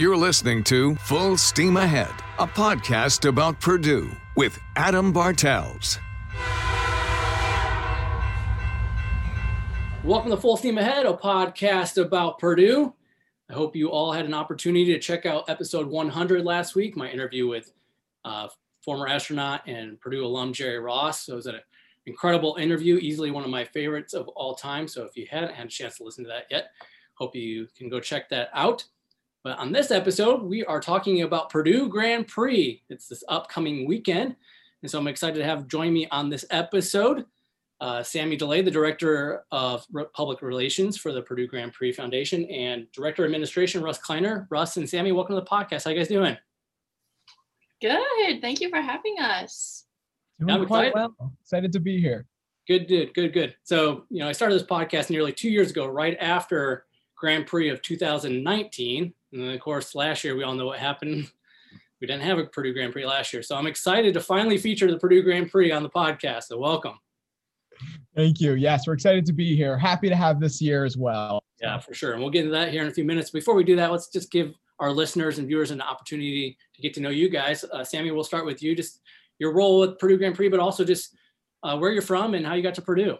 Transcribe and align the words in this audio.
You're 0.00 0.16
listening 0.16 0.64
to 0.64 0.94
Full 0.94 1.36
Steam 1.36 1.76
Ahead, 1.76 2.10
a 2.38 2.46
podcast 2.46 3.28
about 3.28 3.60
Purdue 3.60 4.10
with 4.34 4.58
Adam 4.74 5.12
Bartels. 5.12 5.98
Welcome 10.02 10.30
to 10.30 10.38
Full 10.38 10.56
Steam 10.56 10.78
Ahead, 10.78 11.04
a 11.04 11.12
podcast 11.12 12.02
about 12.02 12.38
Purdue. 12.38 12.94
I 13.50 13.52
hope 13.52 13.76
you 13.76 13.90
all 13.90 14.10
had 14.10 14.24
an 14.24 14.32
opportunity 14.32 14.86
to 14.86 14.98
check 14.98 15.26
out 15.26 15.50
episode 15.50 15.86
100 15.86 16.46
last 16.46 16.74
week, 16.74 16.96
my 16.96 17.10
interview 17.10 17.46
with 17.46 17.70
uh, 18.24 18.48
former 18.82 19.06
astronaut 19.06 19.68
and 19.68 20.00
Purdue 20.00 20.24
alum 20.24 20.54
Jerry 20.54 20.78
Ross. 20.78 21.26
So 21.26 21.34
it 21.34 21.36
was 21.36 21.46
an 21.46 21.60
incredible 22.06 22.56
interview, 22.58 22.96
easily 22.96 23.30
one 23.30 23.44
of 23.44 23.50
my 23.50 23.66
favorites 23.66 24.14
of 24.14 24.28
all 24.28 24.54
time. 24.54 24.88
So 24.88 25.04
if 25.04 25.14
you 25.14 25.26
hadn't 25.30 25.52
had 25.52 25.66
a 25.66 25.68
chance 25.68 25.98
to 25.98 26.04
listen 26.04 26.24
to 26.24 26.28
that 26.28 26.46
yet, 26.50 26.70
hope 27.16 27.36
you 27.36 27.68
can 27.76 27.90
go 27.90 28.00
check 28.00 28.30
that 28.30 28.48
out. 28.54 28.82
But 29.42 29.58
on 29.58 29.72
this 29.72 29.90
episode, 29.90 30.42
we 30.42 30.64
are 30.66 30.80
talking 30.80 31.22
about 31.22 31.48
Purdue 31.48 31.88
Grand 31.88 32.28
Prix. 32.28 32.82
It's 32.90 33.08
this 33.08 33.24
upcoming 33.28 33.86
weekend. 33.86 34.36
And 34.82 34.90
so 34.90 34.98
I'm 34.98 35.08
excited 35.08 35.38
to 35.38 35.44
have 35.44 35.66
join 35.66 35.92
me 35.92 36.06
on 36.10 36.28
this 36.28 36.44
episode 36.50 37.24
uh, 37.80 38.02
Sammy 38.02 38.36
DeLay, 38.36 38.62
the 38.62 38.70
Director 38.70 39.44
of 39.50 39.86
Public 40.12 40.42
Relations 40.42 40.98
for 40.98 41.12
the 41.12 41.22
Purdue 41.22 41.46
Grand 41.46 41.72
Prix 41.72 41.92
Foundation, 41.92 42.44
and 42.46 42.86
Director 42.92 43.24
of 43.24 43.28
Administration, 43.28 43.82
Russ 43.82 43.98
Kleiner. 43.98 44.46
Russ 44.50 44.76
and 44.76 44.88
Sammy, 44.88 45.12
welcome 45.12 45.34
to 45.34 45.40
the 45.40 45.46
podcast. 45.46 45.84
How 45.84 45.90
you 45.90 45.96
guys 45.96 46.08
doing? 46.08 46.36
Good. 47.80 48.42
Thank 48.42 48.60
you 48.60 48.68
for 48.68 48.80
having 48.80 49.16
us. 49.18 49.86
Doing 50.38 50.66
quite 50.66 50.94
well. 50.94 51.14
Excited 51.40 51.72
to 51.72 51.80
be 51.80 52.00
here. 52.00 52.26
Good, 52.68 52.86
good, 52.86 53.14
good, 53.14 53.32
good. 53.32 53.56
So, 53.62 54.04
you 54.10 54.18
know, 54.18 54.28
I 54.28 54.32
started 54.32 54.56
this 54.56 54.66
podcast 54.66 55.08
nearly 55.08 55.32
two 55.32 55.48
years 55.48 55.70
ago, 55.70 55.86
right 55.86 56.16
after 56.20 56.84
Grand 57.16 57.46
Prix 57.46 57.70
of 57.70 57.80
2019. 57.80 59.14
And 59.32 59.42
then, 59.42 59.50
of 59.50 59.60
course, 59.60 59.94
last 59.94 60.24
year 60.24 60.36
we 60.36 60.42
all 60.42 60.54
know 60.54 60.66
what 60.66 60.78
happened. 60.78 61.30
We 62.00 62.06
didn't 62.06 62.22
have 62.22 62.38
a 62.38 62.46
Purdue 62.46 62.72
Grand 62.72 62.94
Prix 62.94 63.04
last 63.04 63.30
year. 63.30 63.42
So 63.42 63.56
I'm 63.56 63.66
excited 63.66 64.14
to 64.14 64.20
finally 64.20 64.56
feature 64.56 64.90
the 64.90 64.98
Purdue 64.98 65.22
Grand 65.22 65.50
Prix 65.50 65.70
on 65.70 65.82
the 65.82 65.90
podcast. 65.90 66.44
So 66.44 66.58
welcome. 66.58 66.98
Thank 68.16 68.40
you. 68.40 68.54
Yes, 68.54 68.86
we're 68.86 68.94
excited 68.94 69.26
to 69.26 69.34
be 69.34 69.54
here. 69.54 69.76
Happy 69.76 70.08
to 70.08 70.16
have 70.16 70.40
this 70.40 70.62
year 70.62 70.86
as 70.86 70.96
well. 70.96 71.42
Yeah, 71.60 71.78
for 71.78 71.92
sure. 71.92 72.12
And 72.12 72.22
we'll 72.22 72.30
get 72.30 72.46
into 72.46 72.52
that 72.52 72.70
here 72.70 72.80
in 72.80 72.88
a 72.88 72.92
few 72.92 73.04
minutes. 73.04 73.30
Before 73.30 73.54
we 73.54 73.64
do 73.64 73.76
that, 73.76 73.90
let's 73.92 74.08
just 74.08 74.30
give 74.30 74.54
our 74.78 74.90
listeners 74.90 75.38
and 75.38 75.46
viewers 75.46 75.70
an 75.70 75.82
opportunity 75.82 76.56
to 76.74 76.82
get 76.82 76.94
to 76.94 77.00
know 77.00 77.10
you 77.10 77.28
guys. 77.28 77.64
Uh, 77.64 77.84
Sammy, 77.84 78.10
we'll 78.10 78.24
start 78.24 78.46
with 78.46 78.62
you. 78.62 78.74
Just 78.74 79.00
your 79.38 79.52
role 79.52 79.80
with 79.80 79.98
Purdue 79.98 80.16
Grand 80.16 80.34
Prix, 80.34 80.48
but 80.48 80.58
also 80.58 80.84
just 80.84 81.14
uh, 81.62 81.76
where 81.76 81.92
you're 81.92 82.02
from 82.02 82.34
and 82.34 82.46
how 82.46 82.54
you 82.54 82.62
got 82.62 82.74
to 82.74 82.82
Purdue. 82.82 83.16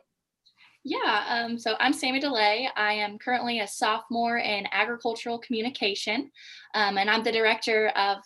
Yeah, 0.83 1.25
um, 1.28 1.59
so 1.59 1.77
I'm 1.78 1.92
Sammy 1.92 2.20
DeLay. 2.20 2.69
I 2.75 2.95
am 2.95 3.19
currently 3.19 3.61
a 3.61 3.67
sophomore 3.67 4.39
in 4.39 4.67
agricultural 4.73 5.39
communication, 5.39 6.31
um, 6.75 6.97
and 6.97 7.11
I'm 7.11 7.22
the 7.22 7.33
director 7.33 7.89
of 7.89 8.19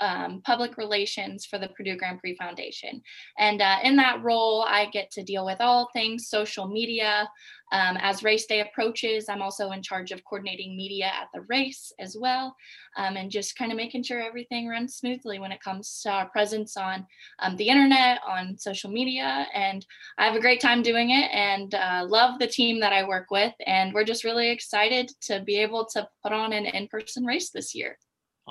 um, 0.00 0.40
public 0.44 0.76
relations 0.76 1.44
for 1.44 1.58
the 1.58 1.68
Purdue 1.68 1.96
Grand 1.96 2.18
Prix 2.18 2.36
Foundation. 2.36 3.02
And 3.38 3.60
uh, 3.60 3.78
in 3.82 3.96
that 3.96 4.22
role, 4.22 4.64
I 4.66 4.86
get 4.86 5.10
to 5.12 5.22
deal 5.22 5.44
with 5.44 5.60
all 5.60 5.90
things 5.92 6.28
social 6.28 6.68
media. 6.68 7.28
Um, 7.72 7.96
as 8.00 8.24
race 8.24 8.46
day 8.46 8.60
approaches, 8.60 9.28
I'm 9.28 9.42
also 9.42 9.70
in 9.70 9.80
charge 9.80 10.10
of 10.10 10.24
coordinating 10.24 10.76
media 10.76 11.06
at 11.06 11.28
the 11.32 11.42
race 11.42 11.92
as 12.00 12.16
well, 12.18 12.56
um, 12.96 13.16
and 13.16 13.30
just 13.30 13.54
kind 13.54 13.70
of 13.70 13.76
making 13.76 14.02
sure 14.02 14.20
everything 14.20 14.66
runs 14.66 14.96
smoothly 14.96 15.38
when 15.38 15.52
it 15.52 15.62
comes 15.62 16.00
to 16.02 16.10
our 16.10 16.28
presence 16.30 16.76
on 16.76 17.06
um, 17.38 17.54
the 17.56 17.68
internet, 17.68 18.18
on 18.26 18.58
social 18.58 18.90
media. 18.90 19.46
And 19.54 19.86
I 20.18 20.26
have 20.26 20.34
a 20.34 20.40
great 20.40 20.60
time 20.60 20.82
doing 20.82 21.10
it 21.10 21.30
and 21.32 21.72
uh, 21.72 22.06
love 22.08 22.40
the 22.40 22.48
team 22.48 22.80
that 22.80 22.92
I 22.92 23.06
work 23.06 23.30
with. 23.30 23.54
And 23.64 23.94
we're 23.94 24.04
just 24.04 24.24
really 24.24 24.50
excited 24.50 25.12
to 25.22 25.40
be 25.40 25.58
able 25.58 25.86
to 25.92 26.08
put 26.24 26.32
on 26.32 26.52
an 26.52 26.66
in 26.66 26.88
person 26.88 27.24
race 27.24 27.50
this 27.50 27.72
year. 27.72 27.96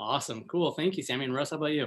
Awesome. 0.00 0.44
Cool. 0.44 0.70
Thank 0.70 0.96
you, 0.96 1.02
Sammy. 1.02 1.26
And 1.26 1.34
Russ, 1.34 1.50
how 1.50 1.58
about 1.58 1.72
you? 1.72 1.86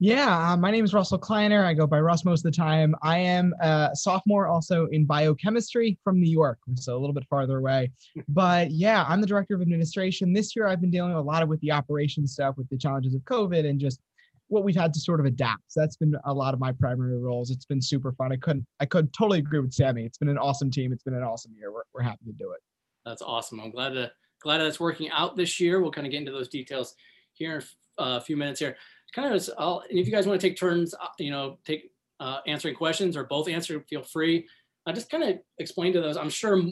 Yeah, 0.00 0.52
uh, 0.52 0.56
my 0.56 0.70
name 0.70 0.86
is 0.86 0.94
Russell 0.94 1.18
Kleiner. 1.18 1.62
I 1.62 1.74
go 1.74 1.86
by 1.86 2.00
Russ 2.00 2.24
most 2.24 2.44
of 2.44 2.50
the 2.50 2.56
time. 2.56 2.94
I 3.02 3.18
am 3.18 3.54
a 3.60 3.90
sophomore 3.92 4.46
also 4.46 4.86
in 4.86 5.04
biochemistry 5.04 5.98
from 6.02 6.18
New 6.18 6.30
York, 6.30 6.58
so 6.76 6.96
a 6.96 6.98
little 6.98 7.12
bit 7.12 7.26
farther 7.28 7.58
away. 7.58 7.92
But 8.28 8.70
yeah, 8.70 9.04
I'm 9.06 9.20
the 9.20 9.26
director 9.26 9.54
of 9.54 9.60
administration. 9.60 10.32
This 10.32 10.56
year 10.56 10.66
I've 10.66 10.80
been 10.80 10.90
dealing 10.90 11.12
a 11.12 11.20
lot 11.20 11.46
with 11.46 11.60
the 11.60 11.72
operations 11.72 12.32
stuff, 12.32 12.56
with 12.56 12.70
the 12.70 12.78
challenges 12.78 13.14
of 13.14 13.20
COVID 13.22 13.68
and 13.68 13.78
just 13.78 14.00
what 14.48 14.64
we've 14.64 14.74
had 14.74 14.94
to 14.94 15.00
sort 15.00 15.20
of 15.20 15.26
adapt. 15.26 15.62
So 15.68 15.80
that's 15.80 15.96
been 15.96 16.16
a 16.24 16.32
lot 16.32 16.54
of 16.54 16.58
my 16.58 16.72
primary 16.72 17.18
roles. 17.18 17.50
It's 17.50 17.66
been 17.66 17.82
super 17.82 18.12
fun. 18.12 18.32
I 18.32 18.36
couldn't 18.36 18.66
I 18.80 18.86
could 18.86 19.12
totally 19.12 19.40
agree 19.40 19.60
with 19.60 19.74
Sammy. 19.74 20.06
It's 20.06 20.18
been 20.18 20.30
an 20.30 20.38
awesome 20.38 20.70
team. 20.70 20.90
It's 20.90 21.04
been 21.04 21.14
an 21.14 21.22
awesome 21.22 21.52
year. 21.54 21.70
We're, 21.70 21.82
we're 21.92 22.02
happy 22.02 22.24
to 22.24 22.32
do 22.32 22.52
it. 22.52 22.60
That's 23.04 23.22
awesome. 23.22 23.60
I'm 23.60 23.70
glad 23.70 23.90
to 23.90 24.10
glad 24.42 24.58
that's 24.58 24.80
working 24.80 25.10
out 25.10 25.36
this 25.36 25.60
year. 25.60 25.82
We'll 25.82 25.92
kind 25.92 26.06
of 26.06 26.10
get 26.10 26.18
into 26.18 26.32
those 26.32 26.48
details 26.48 26.94
here 27.36 27.56
in 27.56 27.62
uh, 27.98 28.16
a 28.16 28.20
few 28.20 28.36
minutes 28.36 28.60
here. 28.60 28.76
Kind 29.14 29.34
of, 29.34 29.48
I'll, 29.58 29.82
and 29.88 29.98
if 29.98 30.06
you 30.06 30.12
guys 30.12 30.26
want 30.26 30.40
to 30.40 30.46
take 30.46 30.58
turns, 30.58 30.94
uh, 30.94 31.06
you 31.18 31.30
know, 31.30 31.58
take 31.64 31.90
uh, 32.20 32.38
answering 32.46 32.74
questions 32.74 33.16
or 33.16 33.24
both 33.24 33.48
answer, 33.48 33.80
feel 33.88 34.02
free. 34.02 34.46
I 34.86 34.92
just 34.92 35.10
kind 35.10 35.24
of 35.24 35.38
explain 35.58 35.92
to 35.94 36.00
those. 36.00 36.16
I'm 36.16 36.30
sure 36.30 36.62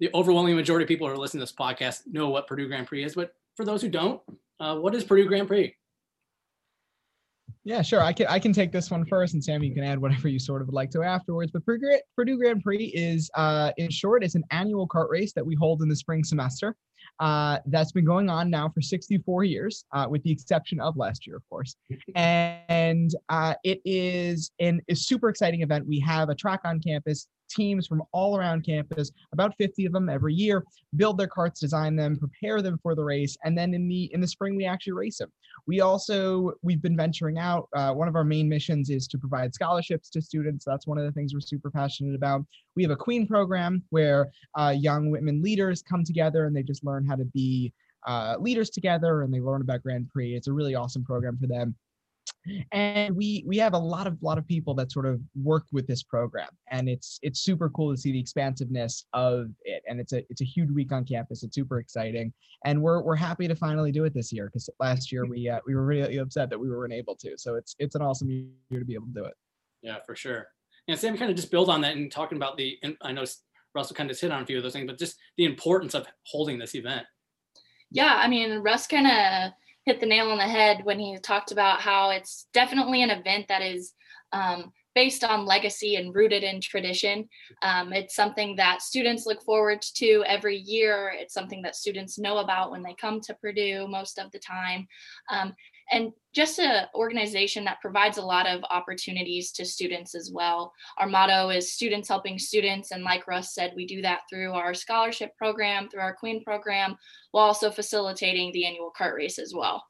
the 0.00 0.10
overwhelming 0.14 0.56
majority 0.56 0.84
of 0.84 0.88
people 0.88 1.06
who 1.06 1.12
are 1.12 1.16
listening 1.16 1.40
to 1.40 1.44
this 1.46 1.54
podcast 1.54 2.02
know 2.06 2.30
what 2.30 2.46
Purdue 2.46 2.68
Grand 2.68 2.86
Prix 2.86 3.04
is, 3.04 3.14
but 3.14 3.32
for 3.56 3.64
those 3.64 3.82
who 3.82 3.88
don't, 3.88 4.20
uh, 4.60 4.76
what 4.76 4.94
is 4.94 5.04
Purdue 5.04 5.26
Grand 5.26 5.48
Prix? 5.48 5.74
Yeah, 7.64 7.82
sure. 7.82 8.02
I 8.02 8.12
can 8.12 8.26
I 8.26 8.40
can 8.40 8.52
take 8.52 8.72
this 8.72 8.90
one 8.90 9.04
first, 9.06 9.34
and 9.34 9.42
Sam, 9.42 9.62
you 9.62 9.72
can 9.72 9.84
add 9.84 10.00
whatever 10.00 10.28
you 10.28 10.40
sort 10.40 10.62
of 10.62 10.68
would 10.68 10.74
like 10.74 10.90
to 10.90 11.02
afterwards. 11.02 11.52
But 11.52 11.64
Purdue, 11.64 11.98
Purdue 12.16 12.36
Grand 12.36 12.62
Prix 12.62 12.86
is, 12.94 13.30
uh, 13.36 13.70
in 13.76 13.88
short, 13.90 14.24
it's 14.24 14.34
an 14.34 14.42
annual 14.50 14.88
kart 14.88 15.08
race 15.10 15.32
that 15.34 15.46
we 15.46 15.54
hold 15.54 15.80
in 15.82 15.88
the 15.88 15.94
spring 15.94 16.24
semester. 16.24 16.74
Uh, 17.20 17.58
that's 17.66 17.92
been 17.92 18.04
going 18.04 18.28
on 18.28 18.50
now 18.50 18.68
for 18.68 18.80
64 18.80 19.44
years, 19.44 19.84
uh, 19.92 20.06
with 20.08 20.22
the 20.24 20.32
exception 20.32 20.80
of 20.80 20.96
last 20.96 21.26
year, 21.26 21.36
of 21.36 21.42
course. 21.48 21.76
And 22.14 23.14
uh, 23.28 23.54
it 23.64 23.80
is 23.84 24.50
an, 24.58 24.80
a 24.88 24.94
super 24.94 25.28
exciting 25.28 25.62
event. 25.62 25.86
We 25.86 26.00
have 26.00 26.30
a 26.30 26.34
track 26.34 26.60
on 26.64 26.80
campus 26.80 27.28
teams 27.54 27.86
from 27.86 28.02
all 28.12 28.36
around 28.36 28.64
campus, 28.64 29.10
about 29.32 29.54
50 29.56 29.86
of 29.86 29.92
them 29.92 30.08
every 30.08 30.34
year, 30.34 30.64
build 30.96 31.18
their 31.18 31.26
carts, 31.26 31.60
design 31.60 31.96
them, 31.96 32.16
prepare 32.16 32.62
them 32.62 32.78
for 32.82 32.94
the 32.94 33.04
race, 33.04 33.36
and 33.44 33.56
then 33.56 33.74
in 33.74 33.88
the 33.88 34.12
in 34.12 34.20
the 34.20 34.26
spring 34.26 34.56
we 34.56 34.64
actually 34.64 34.92
race 34.92 35.18
them. 35.18 35.30
We 35.66 35.80
also 35.80 36.52
we've 36.62 36.82
been 36.82 36.96
venturing 36.96 37.38
out. 37.38 37.68
Uh, 37.74 37.92
one 37.92 38.08
of 38.08 38.16
our 38.16 38.24
main 38.24 38.48
missions 38.48 38.90
is 38.90 39.06
to 39.08 39.18
provide 39.18 39.54
scholarships 39.54 40.10
to 40.10 40.22
students. 40.22 40.64
That's 40.64 40.86
one 40.86 40.98
of 40.98 41.04
the 41.04 41.12
things 41.12 41.34
we're 41.34 41.40
super 41.40 41.70
passionate 41.70 42.14
about. 42.14 42.44
We 42.76 42.82
have 42.82 42.92
a 42.92 42.96
Queen 42.96 43.26
program 43.26 43.82
where 43.90 44.30
uh, 44.58 44.74
young 44.76 45.10
women 45.10 45.42
leaders 45.42 45.82
come 45.82 46.04
together 46.04 46.46
and 46.46 46.56
they 46.56 46.62
just 46.62 46.84
learn 46.84 47.06
how 47.06 47.16
to 47.16 47.24
be 47.24 47.72
uh, 48.06 48.36
leaders 48.38 48.70
together 48.70 49.22
and 49.22 49.32
they 49.32 49.40
learn 49.40 49.60
about 49.60 49.82
Grand 49.82 50.08
Prix. 50.08 50.34
It's 50.34 50.48
a 50.48 50.52
really 50.52 50.74
awesome 50.74 51.04
program 51.04 51.38
for 51.38 51.46
them 51.46 51.74
and 52.72 53.14
we 53.14 53.44
we 53.46 53.56
have 53.56 53.74
a 53.74 53.78
lot 53.78 54.06
of 54.06 54.20
lot 54.22 54.38
of 54.38 54.46
people 54.46 54.74
that 54.74 54.90
sort 54.90 55.06
of 55.06 55.20
work 55.40 55.64
with 55.72 55.86
this 55.86 56.02
program 56.02 56.48
and 56.70 56.88
it's 56.88 57.18
it's 57.22 57.40
super 57.40 57.68
cool 57.70 57.94
to 57.94 58.00
see 58.00 58.12
the 58.12 58.18
expansiveness 58.18 59.06
of 59.12 59.48
it 59.62 59.82
and 59.88 60.00
it's 60.00 60.12
a 60.12 60.24
it's 60.28 60.40
a 60.40 60.44
huge 60.44 60.70
week 60.70 60.92
on 60.92 61.04
campus 61.04 61.42
it's 61.42 61.54
super 61.54 61.78
exciting 61.78 62.32
and 62.64 62.80
we're 62.80 63.00
we're 63.02 63.16
happy 63.16 63.46
to 63.46 63.54
finally 63.54 63.92
do 63.92 64.04
it 64.04 64.14
this 64.14 64.32
year 64.32 64.46
because 64.46 64.68
last 64.80 65.12
year 65.12 65.24
we 65.24 65.48
uh, 65.48 65.60
we 65.66 65.74
were 65.74 65.84
really 65.84 66.16
upset 66.18 66.50
that 66.50 66.58
we 66.58 66.68
weren't 66.68 66.92
able 66.92 67.14
to 67.14 67.36
so 67.36 67.54
it's 67.54 67.76
it's 67.78 67.94
an 67.94 68.02
awesome 68.02 68.28
year 68.28 68.80
to 68.80 68.84
be 68.84 68.94
able 68.94 69.06
to 69.06 69.14
do 69.14 69.24
it. 69.24 69.34
Yeah 69.82 69.98
for 70.04 70.16
sure. 70.16 70.48
And 70.88 70.98
sam 70.98 71.16
kind 71.16 71.30
of 71.30 71.36
just 71.36 71.50
build 71.50 71.68
on 71.68 71.80
that 71.82 71.96
and 71.96 72.10
talking 72.10 72.36
about 72.36 72.56
the 72.56 72.76
and 72.82 72.96
i 73.02 73.12
know 73.12 73.24
russell 73.74 73.96
kind 73.96 74.10
of 74.10 74.18
hit 74.18 74.32
on 74.32 74.42
a 74.42 74.46
few 74.46 74.56
of 74.56 74.62
those 74.62 74.72
things 74.72 74.86
but 74.86 74.98
just 74.98 75.16
the 75.36 75.44
importance 75.44 75.94
of 75.94 76.06
holding 76.26 76.58
this 76.58 76.74
event. 76.74 77.06
Yeah 77.90 78.18
i 78.20 78.26
mean 78.26 78.58
russ 78.58 78.86
kind 78.88 79.06
of 79.06 79.52
hit 79.84 80.00
the 80.00 80.06
nail 80.06 80.30
on 80.30 80.38
the 80.38 80.44
head 80.44 80.84
when 80.84 80.98
he 80.98 81.18
talked 81.18 81.52
about 81.52 81.80
how 81.80 82.10
it's 82.10 82.46
definitely 82.52 83.02
an 83.02 83.10
event 83.10 83.46
that 83.48 83.62
is 83.62 83.92
um, 84.32 84.72
based 84.94 85.24
on 85.24 85.46
legacy 85.46 85.96
and 85.96 86.14
rooted 86.14 86.42
in 86.42 86.60
tradition. 86.60 87.28
Um, 87.62 87.92
it's 87.92 88.14
something 88.14 88.56
that 88.56 88.82
students 88.82 89.26
look 89.26 89.42
forward 89.42 89.82
to 89.96 90.22
every 90.26 90.56
year. 90.56 91.12
It's 91.14 91.34
something 91.34 91.62
that 91.62 91.76
students 91.76 92.18
know 92.18 92.38
about 92.38 92.70
when 92.70 92.82
they 92.82 92.94
come 93.00 93.20
to 93.22 93.34
Purdue 93.34 93.86
most 93.88 94.18
of 94.18 94.30
the 94.32 94.38
time. 94.38 94.86
Um, 95.30 95.54
and 95.92 96.12
just 96.34 96.58
an 96.58 96.86
organization 96.94 97.64
that 97.64 97.80
provides 97.80 98.16
a 98.16 98.22
lot 98.22 98.46
of 98.46 98.64
opportunities 98.70 99.52
to 99.52 99.64
students 99.64 100.14
as 100.14 100.30
well. 100.32 100.72
Our 100.98 101.06
motto 101.06 101.50
is 101.50 101.74
students 101.74 102.08
helping 102.08 102.38
students. 102.38 102.90
And 102.90 103.04
like 103.04 103.28
Russ 103.28 103.54
said, 103.54 103.74
we 103.76 103.86
do 103.86 104.00
that 104.02 104.20
through 104.30 104.52
our 104.54 104.72
scholarship 104.72 105.36
program, 105.36 105.88
through 105.88 106.00
our 106.00 106.14
Queen 106.14 106.42
program, 106.42 106.96
while 107.32 107.44
also 107.44 107.70
facilitating 107.70 108.50
the 108.52 108.64
annual 108.64 108.92
kart 108.98 109.14
race 109.14 109.38
as 109.38 109.52
well. 109.54 109.84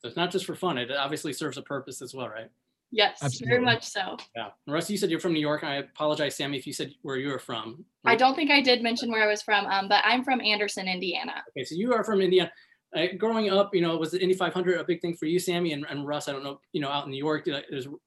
So 0.00 0.08
it's 0.08 0.16
not 0.16 0.30
just 0.30 0.44
for 0.44 0.54
fun, 0.54 0.78
it 0.78 0.90
obviously 0.90 1.32
serves 1.32 1.56
a 1.56 1.62
purpose 1.62 2.00
as 2.02 2.14
well, 2.14 2.28
right? 2.28 2.48
Yes, 2.92 3.18
Absolutely. 3.22 3.48
very 3.48 3.64
much 3.64 3.86
so. 3.86 4.16
Yeah. 4.34 4.48
Russ, 4.66 4.90
you 4.90 4.98
said 4.98 5.10
you're 5.10 5.20
from 5.20 5.32
New 5.32 5.40
York. 5.40 5.62
I 5.62 5.76
apologize, 5.76 6.36
Sammy, 6.36 6.58
if 6.58 6.66
you 6.66 6.72
said 6.72 6.92
where 7.02 7.16
you 7.16 7.28
were 7.28 7.38
from. 7.38 7.84
I 8.04 8.16
don't 8.16 8.34
think 8.34 8.50
I 8.50 8.60
did 8.60 8.82
mention 8.82 9.10
where 9.10 9.22
I 9.22 9.28
was 9.28 9.42
from, 9.42 9.66
um, 9.66 9.88
but 9.88 10.02
I'm 10.04 10.24
from 10.24 10.40
Anderson, 10.40 10.88
Indiana. 10.88 11.44
Okay, 11.50 11.64
so 11.64 11.76
you 11.76 11.94
are 11.94 12.02
from 12.02 12.20
Indiana 12.20 12.50
uh, 12.96 13.06
growing 13.18 13.50
up, 13.50 13.74
you 13.74 13.80
know, 13.80 13.96
was 13.96 14.10
the 14.10 14.20
Indy 14.20 14.34
500 14.34 14.80
a 14.80 14.84
big 14.84 15.00
thing 15.00 15.14
for 15.14 15.26
you, 15.26 15.38
Sammy 15.38 15.72
and, 15.72 15.86
and 15.88 16.06
Russ? 16.06 16.28
I 16.28 16.32
don't 16.32 16.42
know, 16.42 16.60
you 16.72 16.80
know, 16.80 16.88
out 16.88 17.04
in 17.04 17.10
New 17.10 17.18
York, 17.18 17.46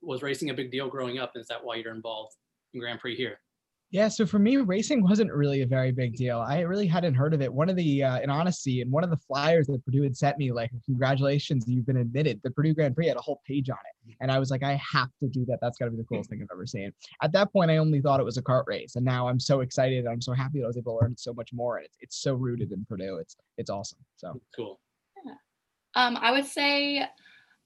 was 0.01 0.21
racing 0.21 0.49
a 0.49 0.53
big 0.53 0.71
deal 0.71 0.89
growing 0.89 1.19
up? 1.19 1.33
Is 1.35 1.47
that 1.47 1.63
why 1.63 1.75
you're 1.75 1.93
involved 1.93 2.35
in 2.73 2.79
Grand 2.79 2.99
Prix 2.99 3.15
here? 3.15 3.39
Yeah, 3.93 4.07
so 4.07 4.25
for 4.25 4.39
me, 4.39 4.57
racing 4.57 5.03
wasn't 5.03 5.31
really 5.31 5.61
a 5.61 5.67
very 5.67 5.91
big 5.91 6.15
deal. 6.15 6.39
I 6.39 6.61
really 6.61 6.87
hadn't 6.87 7.13
heard 7.13 7.35
of 7.35 7.43
it. 7.43 7.53
One 7.53 7.69
of 7.69 7.75
the, 7.75 8.03
uh, 8.03 8.21
in 8.21 8.31
honesty, 8.31 8.81
and 8.81 8.91
one 8.91 9.03
of 9.03 9.11
the 9.11 9.17
flyers 9.17 9.67
that 9.67 9.85
Purdue 9.85 10.01
had 10.01 10.17
sent 10.17 10.39
me, 10.39 10.51
like, 10.51 10.71
congratulations, 10.83 11.65
you've 11.67 11.85
been 11.85 11.97
admitted. 11.97 12.41
The 12.43 12.49
Purdue 12.49 12.73
Grand 12.73 12.95
Prix 12.95 13.09
had 13.09 13.17
a 13.17 13.21
whole 13.21 13.39
page 13.47 13.69
on 13.69 13.77
it. 13.77 14.15
And 14.19 14.31
I 14.31 14.39
was 14.39 14.49
like, 14.49 14.63
I 14.63 14.81
have 14.91 15.09
to 15.19 15.27
do 15.27 15.45
that. 15.45 15.59
That's 15.61 15.77
got 15.77 15.85
to 15.85 15.91
be 15.91 15.97
the 15.97 16.05
coolest 16.05 16.31
thing 16.31 16.39
I've 16.41 16.47
ever 16.51 16.65
seen. 16.65 16.91
At 17.21 17.33
that 17.33 17.53
point, 17.53 17.69
I 17.69 17.77
only 17.77 18.01
thought 18.01 18.19
it 18.19 18.23
was 18.23 18.37
a 18.37 18.41
kart 18.41 18.63
race. 18.65 18.95
And 18.95 19.05
now 19.05 19.27
I'm 19.27 19.39
so 19.39 19.59
excited. 19.59 20.07
I'm 20.07 20.21
so 20.21 20.33
happy 20.33 20.57
that 20.57 20.65
I 20.65 20.67
was 20.69 20.77
able 20.77 20.97
to 20.97 21.05
learn 21.05 21.15
so 21.15 21.31
much 21.31 21.53
more. 21.53 21.77
And 21.77 21.85
it's, 21.85 21.97
it's 21.99 22.17
so 22.17 22.33
rooted 22.33 22.71
in 22.71 22.83
Purdue. 22.89 23.17
It's, 23.17 23.35
it's 23.59 23.69
awesome. 23.69 23.99
So 24.15 24.41
cool. 24.55 24.79
Yeah. 25.23 25.33
Um, 25.93 26.17
I 26.19 26.31
would 26.31 26.47
say 26.47 27.05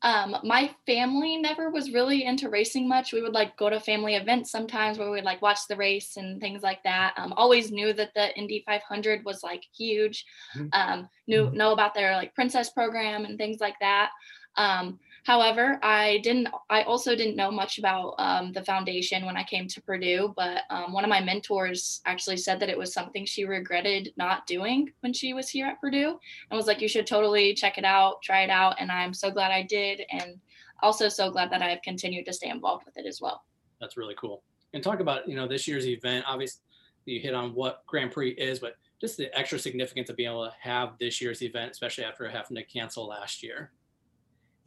um, 0.04 0.38
my 0.44 0.70
family 0.86 1.38
never 1.38 1.72
was 1.72 1.92
really 1.92 2.24
into 2.24 2.50
racing 2.50 2.88
much. 2.88 3.14
We 3.14 3.22
would 3.22 3.34
like 3.34 3.58
go 3.58 3.70
to 3.70 3.80
family 3.80 4.16
events 4.16 4.52
sometimes 4.52 4.98
where 4.98 5.10
we 5.10 5.16
would 5.18 5.24
like 5.24 5.42
watch 5.42 5.60
the 5.68 5.76
race 5.76 6.18
and 6.18 6.40
things 6.40 6.62
like 6.62 6.84
that. 6.84 7.16
Um, 7.18 7.34
always 7.34 7.72
knew 7.72 7.94
that 7.94 8.14
the 8.14 8.36
Indy 8.38 8.64
500 8.66 9.26
was 9.26 9.42
like 9.42 9.64
huge. 9.76 10.24
Mm-hmm. 10.56 10.68
Um, 10.74 11.10
knew 11.26 11.46
mm-hmm. 11.46 11.58
know 11.58 11.74
about 11.74 11.96
their 11.96 12.12
like 12.14 12.36
princess 12.36 12.70
program 12.70 13.26
and 13.26 13.38
things 13.40 13.60
like 13.60 13.76
that. 13.82 14.12
Um, 14.56 15.00
However, 15.28 15.78
I 15.84 16.20
didn't. 16.24 16.48
I 16.70 16.84
also 16.84 17.14
didn't 17.14 17.36
know 17.36 17.52
much 17.52 17.80
about 17.80 18.16
um, 18.18 18.54
the 18.54 18.64
foundation 18.64 19.26
when 19.26 19.36
I 19.36 19.44
came 19.44 19.68
to 19.68 19.82
Purdue. 19.82 20.34
But 20.38 20.62
um, 20.70 20.94
one 20.94 21.04
of 21.04 21.10
my 21.10 21.20
mentors 21.20 22.00
actually 22.06 22.38
said 22.38 22.62
that 22.62 22.70
it 22.70 22.78
was 22.78 22.94
something 22.94 23.26
she 23.26 23.44
regretted 23.44 24.14
not 24.16 24.48
doing 24.48 24.90
when 25.02 25.12
she 25.12 25.34
was 25.34 25.50
here 25.50 25.68
at 25.68 25.82
Purdue, 25.82 26.18
and 26.50 26.58
was 26.58 26.66
like, 26.66 26.80
"You 26.80 26.88
should 26.88 27.06
totally 27.06 27.54
check 27.54 27.78
it 27.78 27.84
out, 27.84 28.22
try 28.22 28.44
it 28.44 28.50
out." 28.50 28.78
And 28.80 28.90
I'm 28.90 29.14
so 29.14 29.30
glad 29.30 29.52
I 29.52 29.64
did, 29.64 30.04
and 30.12 30.40
also 30.82 31.10
so 31.10 31.30
glad 31.30 31.52
that 31.52 31.62
I 31.62 31.72
have 31.72 31.82
continued 31.82 32.26
to 32.28 32.32
stay 32.32 32.48
involved 32.48 32.86
with 32.86 32.96
it 32.96 33.06
as 33.06 33.20
well. 33.20 33.44
That's 33.82 33.98
really 33.98 34.16
cool. 34.18 34.44
And 34.74 34.82
talk 34.82 35.02
about 35.02 35.28
you 35.28 35.36
know 35.36 35.46
this 35.46 35.68
year's 35.68 35.88
event. 35.88 36.24
Obviously, 36.26 36.62
you 37.04 37.20
hit 37.20 37.34
on 37.34 37.54
what 37.54 37.86
Grand 37.86 38.12
Prix 38.12 38.32
is, 38.32 38.60
but 38.60 38.78
just 39.02 39.18
the 39.18 39.38
extra 39.38 39.60
significance 39.60 40.10
of 40.10 40.16
being 40.16 40.30
able 40.30 40.46
to 40.46 40.56
have 40.58 40.98
this 41.00 41.20
year's 41.20 41.42
event, 41.42 41.72
especially 41.72 42.06
after 42.06 42.30
having 42.30 42.56
to 42.56 42.64
cancel 42.64 43.08
last 43.08 43.44
year. 43.44 43.74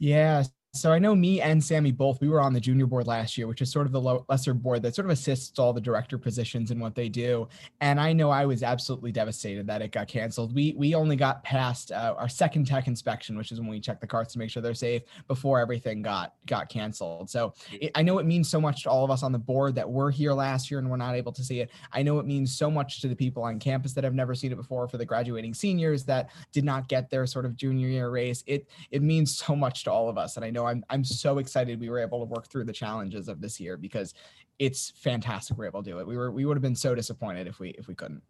Yeah. 0.01 0.43
So 0.73 0.93
I 0.93 0.99
know 0.99 1.13
me 1.13 1.41
and 1.41 1.61
Sammy 1.61 1.91
both, 1.91 2.21
we 2.21 2.29
were 2.29 2.39
on 2.39 2.53
the 2.53 2.59
junior 2.61 2.85
board 2.85 3.05
last 3.05 3.37
year, 3.37 3.45
which 3.45 3.61
is 3.61 3.69
sort 3.69 3.87
of 3.87 3.91
the 3.91 4.23
lesser 4.29 4.53
board 4.53 4.81
that 4.83 4.95
sort 4.95 5.05
of 5.05 5.11
assists 5.11 5.59
all 5.59 5.73
the 5.73 5.81
director 5.81 6.17
positions 6.17 6.71
and 6.71 6.79
what 6.79 6.95
they 6.95 7.09
do. 7.09 7.49
And 7.81 7.99
I 7.99 8.13
know 8.13 8.29
I 8.29 8.45
was 8.45 8.63
absolutely 8.63 9.11
devastated 9.11 9.67
that 9.67 9.81
it 9.81 9.91
got 9.91 10.07
canceled. 10.07 10.55
We 10.55 10.73
we 10.77 10.95
only 10.95 11.17
got 11.17 11.43
past 11.43 11.91
uh, 11.91 12.15
our 12.17 12.29
second 12.29 12.67
tech 12.67 12.87
inspection, 12.87 13.37
which 13.37 13.51
is 13.51 13.59
when 13.59 13.67
we 13.67 13.81
check 13.81 13.99
the 13.99 14.07
carts 14.07 14.31
to 14.31 14.39
make 14.39 14.49
sure 14.49 14.63
they're 14.63 14.73
safe 14.73 15.01
before 15.27 15.59
everything 15.59 16.01
got 16.01 16.35
got 16.45 16.69
canceled. 16.69 17.29
So 17.29 17.53
it, 17.73 17.91
I 17.95 18.01
know 18.01 18.19
it 18.19 18.25
means 18.25 18.49
so 18.49 18.61
much 18.61 18.83
to 18.83 18.89
all 18.89 19.03
of 19.03 19.11
us 19.11 19.23
on 19.23 19.33
the 19.33 19.39
board 19.39 19.75
that 19.75 19.89
we're 19.89 20.09
here 20.09 20.31
last 20.31 20.71
year 20.71 20.79
and 20.79 20.89
we're 20.89 20.95
not 20.95 21.15
able 21.15 21.33
to 21.33 21.43
see 21.43 21.59
it. 21.59 21.69
I 21.91 22.01
know 22.01 22.17
it 22.17 22.25
means 22.25 22.55
so 22.57 22.71
much 22.71 23.01
to 23.01 23.09
the 23.09 23.15
people 23.15 23.43
on 23.43 23.59
campus 23.59 23.91
that 23.95 24.05
have 24.05 24.15
never 24.15 24.33
seen 24.35 24.53
it 24.53 24.55
before, 24.55 24.87
for 24.87 24.97
the 24.97 25.05
graduating 25.05 25.53
seniors 25.53 26.05
that 26.05 26.29
did 26.53 26.63
not 26.63 26.87
get 26.87 27.09
their 27.09 27.27
sort 27.27 27.43
of 27.43 27.57
junior 27.57 27.89
year 27.89 28.09
race. 28.09 28.41
It 28.47 28.69
it 28.89 29.01
means 29.01 29.35
so 29.35 29.53
much 29.53 29.83
to 29.83 29.91
all 29.91 30.07
of 30.07 30.17
us. 30.17 30.37
And 30.37 30.45
I 30.45 30.49
know 30.49 30.60
I'm 30.65 30.83
I'm 30.89 31.03
so 31.03 31.37
excited 31.37 31.79
we 31.79 31.89
were 31.89 31.99
able 31.99 32.19
to 32.19 32.25
work 32.25 32.47
through 32.49 32.65
the 32.65 32.73
challenges 32.73 33.27
of 33.27 33.41
this 33.41 33.59
year 33.59 33.77
because 33.77 34.13
it's 34.59 34.91
fantastic 34.95 35.57
we're 35.57 35.65
able 35.65 35.83
to 35.83 35.89
do 35.89 35.99
it. 35.99 36.07
We 36.07 36.17
were 36.17 36.31
we 36.31 36.45
would 36.45 36.57
have 36.57 36.61
been 36.61 36.75
so 36.75 36.95
disappointed 36.95 37.47
if 37.47 37.59
we 37.59 37.69
if 37.71 37.87
we 37.87 37.95
couldn't. 37.95 38.21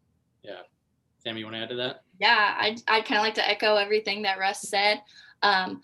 Yeah. 0.44 0.62
Sammy, 1.20 1.40
you 1.40 1.46
want 1.46 1.56
to 1.56 1.62
add 1.62 1.70
to 1.70 1.76
that? 1.76 2.04
Yeah, 2.20 2.56
I 2.58 2.76
I 2.88 3.02
kind 3.02 3.18
of 3.18 3.24
like 3.24 3.36
to 3.36 3.48
echo 3.48 3.76
everything 3.76 4.24
that 4.24 4.40
Russ 4.40 4.62
said. 4.62 5.02
Um, 5.44 5.82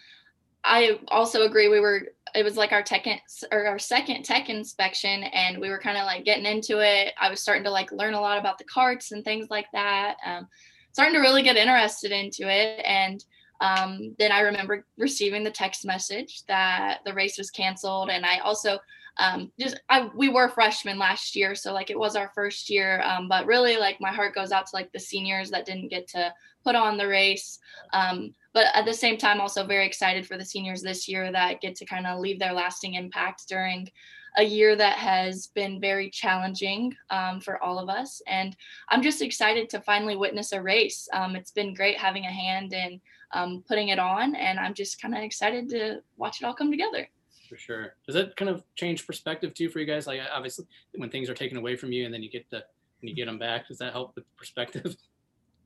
I 0.64 1.00
also 1.10 1.44
agree. 1.44 1.68
We 1.68 1.80
were 1.80 2.08
it 2.36 2.44
was 2.44 2.58
like 2.58 2.72
our 2.72 2.84
tech 2.84 3.06
or 3.52 3.68
our 3.68 3.80
second 3.80 4.24
tech 4.24 4.50
inspection, 4.50 5.24
and 5.24 5.60
we 5.60 5.70
were 5.70 5.80
kind 5.80 5.98
of 5.98 6.06
like 6.06 6.26
getting 6.26 6.46
into 6.46 6.80
it. 6.80 7.14
I 7.20 7.30
was 7.30 7.42
starting 7.42 7.64
to 7.64 7.72
like 7.72 7.92
learn 7.92 8.14
a 8.14 8.22
lot 8.22 8.38
about 8.38 8.58
the 8.58 8.64
carts 8.66 9.12
and 9.12 9.24
things 9.24 9.48
like 9.50 9.68
that. 9.74 10.18
Um, 10.26 10.48
starting 10.92 11.16
to 11.16 11.22
really 11.22 11.44
get 11.44 11.56
interested 11.56 12.12
into 12.12 12.50
it, 12.50 12.82
and 12.86 13.24
um, 13.62 14.16
then 14.20 14.32
I 14.32 14.42
remember 14.42 14.86
receiving 14.98 15.44
the 15.44 15.52
text 15.52 15.86
message 15.86 16.44
that 16.48 17.00
the 17.06 17.14
race 17.14 17.38
was 17.38 17.52
canceled, 17.52 18.10
and 18.10 18.26
I 18.26 18.40
also 18.40 18.80
um, 19.18 19.52
just 19.60 19.80
I 19.90 20.10
we 20.16 20.30
were 20.30 20.48
freshmen 20.48 21.00
last 21.00 21.36
year, 21.36 21.56
so 21.56 21.74
like 21.74 21.90
it 21.90 22.00
was 22.00 22.16
our 22.16 22.32
first 22.36 22.70
year. 22.70 23.02
Um, 23.02 23.28
but 23.28 23.46
really, 23.46 23.78
like 23.78 24.00
my 24.00 24.12
heart 24.12 24.36
goes 24.36 24.52
out 24.52 24.68
to 24.68 24.76
like 24.76 24.92
the 24.92 25.00
seniors 25.00 25.50
that 25.52 25.66
didn't 25.66 25.90
get 25.90 26.08
to 26.10 26.34
put 26.64 26.76
on 26.76 26.98
the 26.98 27.08
race. 27.08 27.60
Um, 27.94 28.34
but 28.54 28.68
at 28.74 28.86
the 28.86 28.94
same 28.94 29.18
time, 29.18 29.42
also 29.42 29.66
very 29.66 29.86
excited 29.86 30.28
for 30.28 30.38
the 30.38 30.46
seniors 30.46 30.82
this 30.82 31.08
year 31.08 31.32
that 31.32 31.62
get 31.62 31.76
to 31.78 31.86
kind 31.86 32.06
of 32.06 32.20
leave 32.20 32.40
their 32.40 32.54
lasting 32.54 32.94
impact 32.96 33.48
during 33.48 33.90
a 34.38 34.44
year 34.44 34.76
that 34.76 34.98
has 34.98 35.48
been 35.48 35.82
very 35.82 36.12
challenging 36.12 36.96
um, 37.10 37.40
for 37.40 37.62
all 37.64 37.80
of 37.80 37.90
us. 37.90 38.22
And 38.28 38.56
I'm 38.90 39.02
just 39.02 39.22
excited 39.22 39.68
to 39.70 39.82
finally 39.82 40.16
witness 40.16 40.52
a 40.52 40.62
race. 40.62 41.08
Um, 41.12 41.36
it's 41.36 41.52
been 41.52 41.74
great 41.74 41.98
having 41.98 42.26
a 42.26 42.32
hand 42.32 42.74
in 42.74 43.02
um, 43.34 43.64
putting 43.68 43.90
it 43.90 44.00
on, 44.00 44.36
and 44.36 44.60
I'm 44.60 44.74
just 44.74 45.02
kind 45.02 45.16
of 45.16 45.24
excited 45.24 45.70
to 45.70 46.02
watch 46.18 46.42
it 46.42 46.46
all 46.46 46.54
come 46.54 46.72
together. 46.72 47.08
For 47.50 47.58
sure. 47.58 47.96
Does 48.06 48.16
that 48.16 48.36
kind 48.36 48.50
of 48.50 48.64
change 48.76 49.08
perspective 49.08 49.54
too 49.54 49.70
for 49.70 49.80
you 49.80 49.86
guys? 49.86 50.08
Like 50.08 50.20
obviously, 50.34 50.66
when 50.96 51.10
things 51.10 51.30
are 51.30 51.34
taken 51.34 51.58
away 51.58 51.76
from 51.76 51.92
you, 51.92 52.06
and 52.06 52.14
then 52.14 52.24
you 52.24 52.30
get 52.30 52.50
the 52.50 52.64
and 53.02 53.10
you 53.10 53.16
get 53.16 53.26
them 53.26 53.40
back, 53.40 53.68
does 53.68 53.78
that 53.78 53.94
help 53.94 54.16
with 54.16 54.26
perspective? 54.38 54.96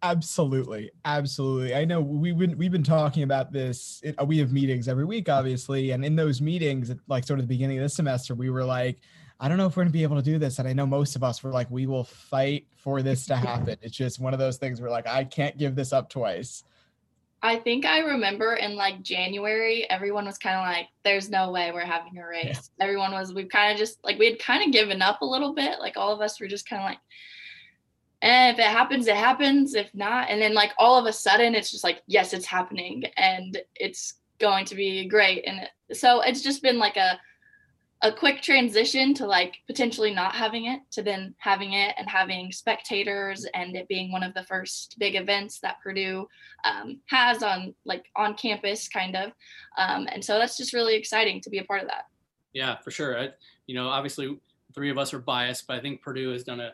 Absolutely, 0.04 0.90
absolutely. 1.06 1.76
I 1.76 1.86
know 1.86 2.02
we've 2.02 2.36
been 2.36 2.58
we've 2.58 2.72
been 2.72 2.82
talking 2.82 3.22
about 3.22 3.52
this. 3.52 4.02
Uh, 4.18 4.26
we 4.26 4.40
have 4.40 4.52
meetings 4.52 4.88
every 4.88 5.06
week, 5.06 5.30
obviously, 5.30 5.92
and 5.92 6.04
in 6.04 6.16
those 6.16 6.42
meetings, 6.42 6.92
like 7.08 7.24
sort 7.24 7.38
of 7.38 7.48
the 7.48 7.54
beginning 7.54 7.78
of 7.78 7.84
this 7.84 7.94
semester, 7.94 8.34
we 8.34 8.50
were 8.50 8.64
like, 8.64 9.00
I 9.40 9.48
don't 9.48 9.58
know 9.58 9.68
if 9.68 9.78
we're 9.78 9.84
gonna 9.84 9.92
be 9.92 10.02
able 10.02 10.16
to 10.16 10.24
do 10.24 10.40
this. 10.40 10.58
And 10.58 10.68
I 10.68 10.74
know 10.74 10.88
most 10.88 11.16
of 11.16 11.24
us 11.24 11.44
were 11.44 11.52
like, 11.52 11.70
we 11.70 11.86
will 11.86 12.04
fight 12.04 12.66
for 12.78 13.04
this 13.04 13.28
to 13.28 13.36
happen. 13.36 13.78
it's 13.84 13.96
just 13.96 14.20
one 14.20 14.34
of 14.34 14.40
those 14.40 14.58
things 14.58 14.82
where 14.82 14.90
like 14.90 15.06
I 15.06 15.24
can't 15.24 15.56
give 15.60 15.76
this 15.76 15.94
up 15.94 16.10
twice. 16.10 16.64
I 17.44 17.56
think 17.56 17.86
I 17.86 18.00
remember 18.00 18.54
in 18.54 18.76
like 18.76 19.02
January, 19.02 19.90
everyone 19.90 20.26
was 20.26 20.38
kind 20.38 20.58
of 20.58 20.64
like, 20.64 20.88
there's 21.04 21.30
no 21.30 21.52
way 21.52 21.72
we're 21.72 21.82
having 21.82 22.18
a 22.18 22.28
race. 22.28 22.70
Yeah. 22.78 22.86
Everyone 22.86 23.12
was, 23.12 23.34
we 23.34 23.46
kind 23.46 23.72
of 23.72 23.80
just 23.80 23.98
like, 24.04 24.20
we 24.20 24.30
had 24.30 24.40
kind 24.40 24.64
of 24.64 24.72
given 24.72 25.02
up 25.02 25.22
a 25.22 25.26
little 25.26 25.54
bit. 25.54 25.80
Like 25.80 25.98
all 25.98 26.14
of 26.14 26.22
us 26.22 26.40
were 26.40 26.48
just 26.48 26.70
kind 26.70 26.82
of 26.82 26.86
like, 26.86 27.00
and 28.22 28.54
if 28.54 28.60
it 28.60 28.70
happens, 28.70 29.08
it 29.08 29.16
happens. 29.16 29.74
If 29.74 29.90
not, 29.96 30.30
and 30.30 30.40
then 30.40 30.54
like 30.54 30.72
all 30.78 31.00
of 31.00 31.08
a 31.08 31.14
sudden, 31.14 31.56
it's 31.56 31.72
just 31.72 31.84
like, 31.84 32.04
yes, 32.06 32.34
it's 32.34 32.46
happening, 32.46 33.06
and 33.18 33.60
it's 33.76 34.14
going 34.40 34.66
to 34.66 34.76
be 34.76 35.08
great. 35.08 35.44
And 35.48 35.68
so 35.92 36.22
it's 36.22 36.44
just 36.44 36.62
been 36.62 36.78
like 36.78 36.98
a 36.98 37.20
a 38.04 38.12
quick 38.12 38.42
transition 38.42 39.14
to 39.14 39.26
like 39.26 39.58
potentially 39.68 40.14
not 40.14 40.34
having 40.34 40.66
it 40.66 40.82
to 40.92 41.04
then 41.04 41.36
having 41.38 41.74
it 41.74 41.94
and 41.98 42.10
having 42.10 42.52
spectators 42.52 43.46
and 43.54 43.76
it 43.76 43.88
being 43.88 44.12
one 44.12 44.24
of 44.24 44.34
the 44.34 44.44
first 44.44 44.96
big 44.98 45.16
events 45.16 45.60
that 45.60 45.80
Purdue 45.82 46.28
um, 46.64 47.00
has 47.08 47.44
on 47.44 47.76
like 47.86 48.06
on 48.16 48.34
campus 48.34 48.88
kind 48.88 49.16
of. 49.16 49.32
Um, 49.78 50.08
and 50.12 50.24
so 50.24 50.40
that's 50.40 50.58
just 50.58 50.74
really 50.74 50.96
exciting 50.96 51.42
to 51.42 51.50
be 51.50 51.60
a 51.60 51.64
part 51.64 51.82
of 51.82 51.88
that. 51.88 52.06
Yeah 52.54 52.78
for 52.80 52.92
sure. 52.92 53.20
I, 53.20 53.30
you 53.68 53.76
know 53.76 53.88
obviously 53.88 54.38
three 54.74 54.90
of 54.90 54.98
us 54.98 55.14
are 55.14 55.20
biased 55.20 55.68
but 55.68 55.78
I 55.78 55.80
think 55.82 56.02
Purdue 56.02 56.32
has 56.32 56.44
done 56.44 56.60
a 56.60 56.74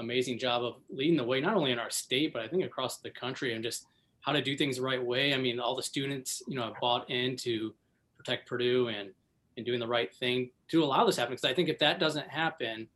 amazing 0.00 0.38
job 0.38 0.64
of 0.64 0.76
leading 0.88 1.16
the 1.16 1.24
way, 1.24 1.40
not 1.40 1.56
only 1.56 1.70
in 1.70 1.78
our 1.78 1.90
state, 1.90 2.32
but 2.32 2.42
I 2.42 2.48
think 2.48 2.64
across 2.64 2.98
the 2.98 3.10
country 3.10 3.54
and 3.54 3.62
just 3.62 3.86
how 4.22 4.32
to 4.32 4.42
do 4.42 4.56
things 4.56 4.76
the 4.76 4.82
right 4.82 5.02
way. 5.02 5.32
I 5.32 5.36
mean, 5.36 5.60
all 5.60 5.76
the 5.76 5.82
students, 5.82 6.42
you 6.48 6.56
know, 6.56 6.64
have 6.64 6.80
bought 6.80 7.08
in 7.10 7.36
to 7.36 7.72
protect 8.16 8.48
Purdue 8.48 8.88
and, 8.88 9.10
and 9.56 9.66
doing 9.66 9.80
the 9.80 9.86
right 9.86 10.14
thing 10.14 10.50
to 10.68 10.82
allow 10.82 11.04
this 11.04 11.16
happen. 11.16 11.32
Because 11.32 11.50
I 11.50 11.54
think 11.54 11.68
if 11.68 11.78
that 11.78 11.98
doesn't 11.98 12.28
happen, 12.28 12.88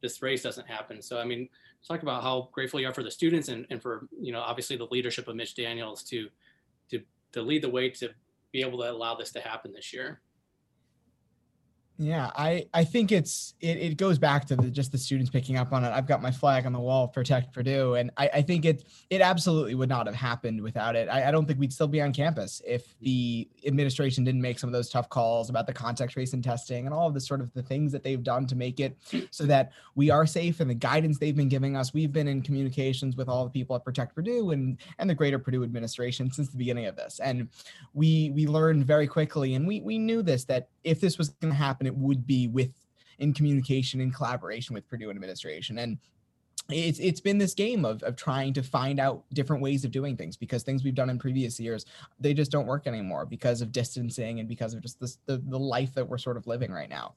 this 0.00 0.22
race 0.22 0.42
doesn't 0.42 0.66
happen. 0.66 1.02
So, 1.02 1.18
I 1.18 1.24
mean, 1.24 1.48
talk 1.86 2.02
about 2.02 2.22
how 2.22 2.48
grateful 2.52 2.80
you 2.80 2.88
are 2.88 2.94
for 2.94 3.02
the 3.02 3.10
students 3.10 3.48
and, 3.48 3.66
and 3.70 3.80
for, 3.80 4.08
you 4.20 4.32
know, 4.32 4.40
obviously 4.40 4.76
the 4.76 4.86
leadership 4.86 5.28
of 5.28 5.36
Mitch 5.36 5.54
Daniels 5.54 6.02
to, 6.04 6.28
to, 6.90 7.00
to 7.32 7.42
lead 7.42 7.62
the 7.62 7.70
way 7.70 7.90
to 7.90 8.10
be 8.52 8.60
able 8.60 8.78
to 8.78 8.90
allow 8.90 9.14
this 9.14 9.32
to 9.32 9.40
happen 9.40 9.72
this 9.72 9.92
year. 9.92 10.20
Yeah, 11.98 12.30
I 12.36 12.66
I 12.74 12.84
think 12.84 13.10
it's 13.10 13.54
it, 13.60 13.78
it 13.78 13.96
goes 13.96 14.18
back 14.18 14.44
to 14.46 14.56
the, 14.56 14.70
just 14.70 14.92
the 14.92 14.98
students 14.98 15.30
picking 15.30 15.56
up 15.56 15.72
on 15.72 15.82
it. 15.82 15.88
I've 15.88 16.06
got 16.06 16.20
my 16.20 16.30
flag 16.30 16.66
on 16.66 16.74
the 16.74 16.80
wall, 16.80 17.08
protect 17.08 17.54
Purdue, 17.54 17.94
and 17.94 18.10
I, 18.18 18.28
I 18.34 18.42
think 18.42 18.66
it 18.66 18.84
it 19.08 19.22
absolutely 19.22 19.74
would 19.74 19.88
not 19.88 20.06
have 20.06 20.14
happened 20.14 20.60
without 20.60 20.94
it. 20.94 21.08
I, 21.08 21.28
I 21.28 21.30
don't 21.30 21.46
think 21.46 21.58
we'd 21.58 21.72
still 21.72 21.88
be 21.88 22.02
on 22.02 22.12
campus 22.12 22.60
if 22.66 22.86
mm. 22.86 22.92
the 23.00 23.48
administration 23.66 24.24
didn't 24.24 24.42
make 24.42 24.58
some 24.58 24.68
of 24.68 24.74
those 24.74 24.90
tough 24.90 25.08
calls 25.08 25.48
about 25.48 25.66
the 25.66 25.72
contact 25.72 26.12
tracing 26.12 26.42
testing 26.42 26.84
and 26.84 26.94
all 26.94 27.08
of 27.08 27.14
the 27.14 27.20
sort 27.20 27.40
of 27.40 27.50
the 27.54 27.62
things 27.62 27.92
that 27.92 28.04
they've 28.04 28.22
done 28.22 28.46
to 28.46 28.56
make 28.56 28.78
it 28.78 28.98
so 29.30 29.44
that 29.46 29.72
we 29.94 30.10
are 30.10 30.26
safe 30.26 30.60
and 30.60 30.68
the 30.68 30.74
guidance 30.74 31.18
they've 31.18 31.36
been 31.36 31.48
giving 31.48 31.76
us. 31.76 31.94
We've 31.94 32.12
been 32.12 32.28
in 32.28 32.42
communications 32.42 33.16
with 33.16 33.28
all 33.28 33.44
the 33.44 33.50
people 33.50 33.74
at 33.74 33.84
Protect 33.84 34.14
Purdue 34.14 34.50
and 34.50 34.76
and 34.98 35.08
the 35.08 35.14
greater 35.14 35.38
Purdue 35.38 35.64
administration 35.64 36.30
since 36.30 36.50
the 36.50 36.58
beginning 36.58 36.84
of 36.84 36.96
this, 36.96 37.20
and 37.20 37.48
we 37.94 38.32
we 38.34 38.46
learned 38.46 38.84
very 38.84 39.06
quickly, 39.06 39.54
and 39.54 39.66
we 39.66 39.80
we 39.80 39.98
knew 39.98 40.20
this 40.20 40.44
that 40.44 40.68
if 40.86 41.00
this 41.00 41.18
was 41.18 41.30
going 41.30 41.52
to 41.52 41.58
happen, 41.58 41.86
it 41.86 41.96
would 41.96 42.26
be 42.26 42.46
with 42.46 42.70
in 43.18 43.34
communication 43.34 44.00
and 44.00 44.14
collaboration 44.14 44.74
with 44.74 44.88
Purdue 44.88 45.10
administration. 45.10 45.78
And 45.78 45.98
it's 46.70 46.98
it's 46.98 47.20
been 47.20 47.38
this 47.38 47.54
game 47.54 47.84
of, 47.84 48.02
of 48.02 48.16
trying 48.16 48.52
to 48.54 48.62
find 48.62 48.98
out 48.98 49.24
different 49.32 49.62
ways 49.62 49.84
of 49.84 49.90
doing 49.90 50.16
things 50.16 50.36
because 50.36 50.62
things 50.62 50.82
we've 50.82 50.94
done 50.94 51.10
in 51.10 51.18
previous 51.18 51.60
years 51.60 51.86
they 52.18 52.34
just 52.34 52.50
don't 52.50 52.66
work 52.66 52.88
anymore 52.88 53.24
because 53.24 53.62
of 53.62 53.70
distancing 53.70 54.40
and 54.40 54.48
because 54.48 54.74
of 54.74 54.80
just 54.80 54.98
this 54.98 55.18
the, 55.26 55.38
the 55.46 55.58
life 55.58 55.94
that 55.94 56.08
we're 56.08 56.18
sort 56.18 56.36
of 56.36 56.46
living 56.46 56.72
right 56.72 56.88
now. 56.88 57.14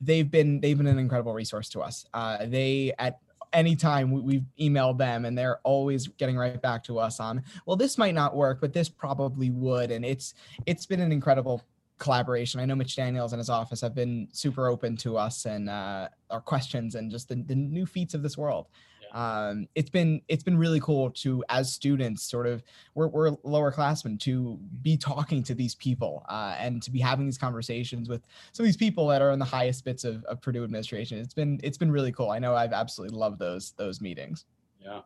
They've 0.00 0.30
been 0.30 0.60
they've 0.60 0.76
been 0.76 0.86
an 0.86 0.98
incredible 0.98 1.34
resource 1.34 1.68
to 1.70 1.80
us. 1.80 2.06
Uh, 2.14 2.46
they 2.46 2.92
at 2.98 3.18
anytime 3.52 4.10
we, 4.10 4.20
we've 4.20 4.44
emailed 4.58 4.98
them 4.98 5.24
and 5.24 5.36
they're 5.36 5.58
always 5.58 6.08
getting 6.08 6.36
right 6.36 6.60
back 6.60 6.82
to 6.82 6.98
us 6.98 7.20
on 7.20 7.42
well 7.64 7.76
this 7.76 7.96
might 7.96 8.14
not 8.14 8.34
work 8.34 8.60
but 8.60 8.72
this 8.72 8.88
probably 8.88 9.50
would. 9.50 9.90
And 9.90 10.04
it's 10.04 10.34
it's 10.64 10.86
been 10.86 11.00
an 11.00 11.12
incredible 11.12 11.62
collaboration. 11.98 12.60
I 12.60 12.66
know 12.66 12.74
Mitch 12.74 12.96
Daniels 12.96 13.32
and 13.32 13.38
his 13.38 13.50
office 13.50 13.80
have 13.80 13.94
been 13.94 14.28
super 14.32 14.68
open 14.68 14.96
to 14.98 15.16
us 15.16 15.46
and 15.46 15.68
uh, 15.68 16.08
our 16.30 16.40
questions 16.40 16.94
and 16.94 17.10
just 17.10 17.28
the, 17.28 17.36
the 17.36 17.54
new 17.54 17.86
feats 17.86 18.14
of 18.14 18.22
this 18.22 18.36
world. 18.36 18.68
Yeah. 19.02 19.48
Um, 19.48 19.68
it's 19.74 19.88
been 19.88 20.20
it's 20.28 20.42
been 20.42 20.58
really 20.58 20.80
cool 20.80 21.10
to 21.10 21.42
as 21.48 21.72
students 21.72 22.22
sort 22.22 22.46
of 22.46 22.62
we're, 22.94 23.08
we're 23.08 23.36
lower 23.44 23.70
classmen 23.70 24.18
to 24.18 24.58
be 24.82 24.96
talking 24.96 25.42
to 25.44 25.54
these 25.54 25.74
people 25.74 26.24
uh, 26.28 26.54
and 26.58 26.82
to 26.82 26.90
be 26.90 26.98
having 27.00 27.24
these 27.24 27.38
conversations 27.38 28.08
with 28.08 28.22
some 28.52 28.64
of 28.64 28.68
these 28.68 28.76
people 28.76 29.06
that 29.08 29.22
are 29.22 29.30
in 29.30 29.38
the 29.38 29.44
highest 29.44 29.84
bits 29.84 30.04
of, 30.04 30.24
of 30.24 30.42
Purdue 30.42 30.64
administration. 30.64 31.18
It's 31.18 31.34
been 31.34 31.60
it's 31.62 31.78
been 31.78 31.90
really 31.90 32.12
cool. 32.12 32.30
I 32.30 32.38
know 32.38 32.54
I've 32.54 32.72
absolutely 32.72 33.16
loved 33.16 33.38
those 33.38 33.72
those 33.72 34.00
meetings. 34.00 34.44
Yeah. 34.82 35.00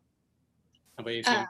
How 0.97 1.03
about 1.03 1.15
you? 1.15 1.23
Uh, 1.27 1.47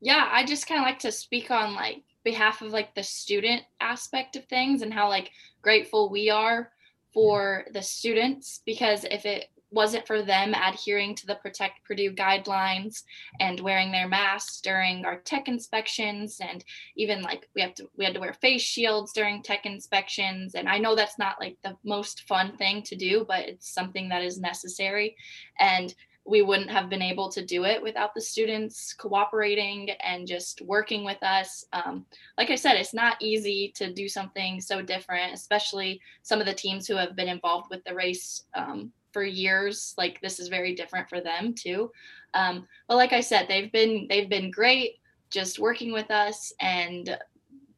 yeah, 0.00 0.28
I 0.30 0.44
just 0.44 0.66
kind 0.66 0.80
of 0.80 0.84
like 0.84 1.00
to 1.00 1.10
speak 1.10 1.50
on 1.50 1.74
like 1.74 2.02
behalf 2.28 2.60
of 2.60 2.72
like 2.72 2.94
the 2.94 3.02
student 3.02 3.62
aspect 3.80 4.36
of 4.36 4.44
things 4.46 4.82
and 4.82 4.92
how 4.92 5.08
like 5.08 5.30
grateful 5.62 6.10
we 6.10 6.28
are 6.28 6.70
for 7.14 7.64
the 7.72 7.82
students 7.82 8.60
because 8.66 9.04
if 9.04 9.24
it 9.24 9.46
wasn't 9.70 10.06
for 10.06 10.22
them 10.22 10.54
adhering 10.54 11.14
to 11.14 11.26
the 11.26 11.34
protect 11.36 11.84
purdue 11.84 12.12
guidelines 12.12 13.02
and 13.40 13.60
wearing 13.60 13.92
their 13.92 14.08
masks 14.08 14.60
during 14.60 15.04
our 15.04 15.18
tech 15.20 15.48
inspections 15.48 16.38
and 16.40 16.64
even 16.96 17.22
like 17.22 17.48
we 17.54 17.62
have 17.62 17.74
to 17.74 17.88
we 17.96 18.04
had 18.04 18.14
to 18.14 18.20
wear 18.20 18.32
face 18.34 18.62
shields 18.62 19.12
during 19.12 19.42
tech 19.42 19.64
inspections 19.66 20.54
and 20.54 20.68
i 20.68 20.78
know 20.78 20.94
that's 20.94 21.18
not 21.18 21.36
like 21.40 21.56
the 21.64 21.76
most 21.84 22.26
fun 22.28 22.56
thing 22.56 22.82
to 22.82 22.96
do 22.96 23.24
but 23.26 23.40
it's 23.48 23.72
something 23.72 24.08
that 24.08 24.22
is 24.22 24.38
necessary. 24.38 25.16
And 25.58 25.94
we 26.28 26.42
wouldn't 26.42 26.70
have 26.70 26.90
been 26.90 27.00
able 27.00 27.30
to 27.30 27.44
do 27.44 27.64
it 27.64 27.82
without 27.82 28.14
the 28.14 28.20
students 28.20 28.92
cooperating 28.92 29.90
and 30.04 30.26
just 30.26 30.60
working 30.62 31.02
with 31.04 31.22
us. 31.22 31.64
Um, 31.72 32.04
like 32.36 32.50
I 32.50 32.54
said, 32.54 32.74
it's 32.74 32.92
not 32.92 33.20
easy 33.20 33.72
to 33.76 33.92
do 33.92 34.08
something 34.08 34.60
so 34.60 34.82
different, 34.82 35.32
especially 35.32 36.00
some 36.22 36.38
of 36.38 36.46
the 36.46 36.52
teams 36.52 36.86
who 36.86 36.96
have 36.96 37.16
been 37.16 37.28
involved 37.28 37.70
with 37.70 37.82
the 37.84 37.94
race 37.94 38.44
um, 38.54 38.92
for 39.12 39.22
years. 39.22 39.94
Like 39.96 40.20
this 40.20 40.38
is 40.38 40.48
very 40.48 40.74
different 40.74 41.08
for 41.08 41.20
them 41.22 41.54
too. 41.54 41.90
Um, 42.34 42.68
but 42.88 42.96
like 42.96 43.14
I 43.14 43.20
said, 43.20 43.46
they've 43.48 43.72
been 43.72 44.06
they've 44.10 44.28
been 44.28 44.50
great, 44.50 44.96
just 45.30 45.58
working 45.58 45.92
with 45.92 46.10
us 46.10 46.52
and 46.60 47.16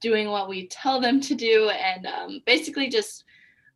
doing 0.00 0.28
what 0.28 0.48
we 0.48 0.66
tell 0.66 1.00
them 1.00 1.20
to 1.20 1.34
do, 1.36 1.70
and 1.70 2.06
um, 2.06 2.42
basically 2.46 2.88
just 2.88 3.24